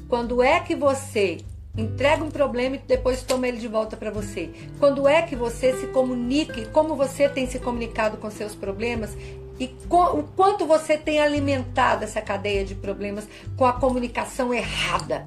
Quando 0.09 0.43
é 0.43 0.61
que 0.61 0.77
você 0.77 1.39
entrega 1.77 2.23
um 2.23 2.31
problema 2.31 2.77
e 2.77 2.79
depois 2.79 3.23
toma 3.23 3.49
ele 3.49 3.59
de 3.59 3.67
volta 3.67 3.97
para 3.97 4.13
você? 4.13 4.51
Quando 4.79 5.09
é 5.09 5.23
que 5.23 5.35
você 5.35 5.73
se 5.77 5.89
comunique, 5.89 6.67
como 6.67 6.95
você 6.95 7.29
tem 7.29 7.49
se 7.49 7.59
comunicado 7.59 8.17
com 8.17 8.31
seus 8.31 8.55
problemas 8.55 9.17
e 9.59 9.75
o 9.91 10.23
quanto 10.37 10.67
você 10.67 10.97
tem 10.97 11.19
alimentado 11.19 12.05
essa 12.05 12.21
cadeia 12.21 12.65
de 12.65 12.77
problemas 12.77 13.29
com 13.57 13.65
a 13.65 13.73
comunicação 13.73 14.55
errada 14.55 15.25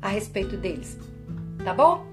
a 0.00 0.08
respeito 0.08 0.56
deles? 0.56 0.96
Tá 1.62 1.74
bom? 1.74 2.06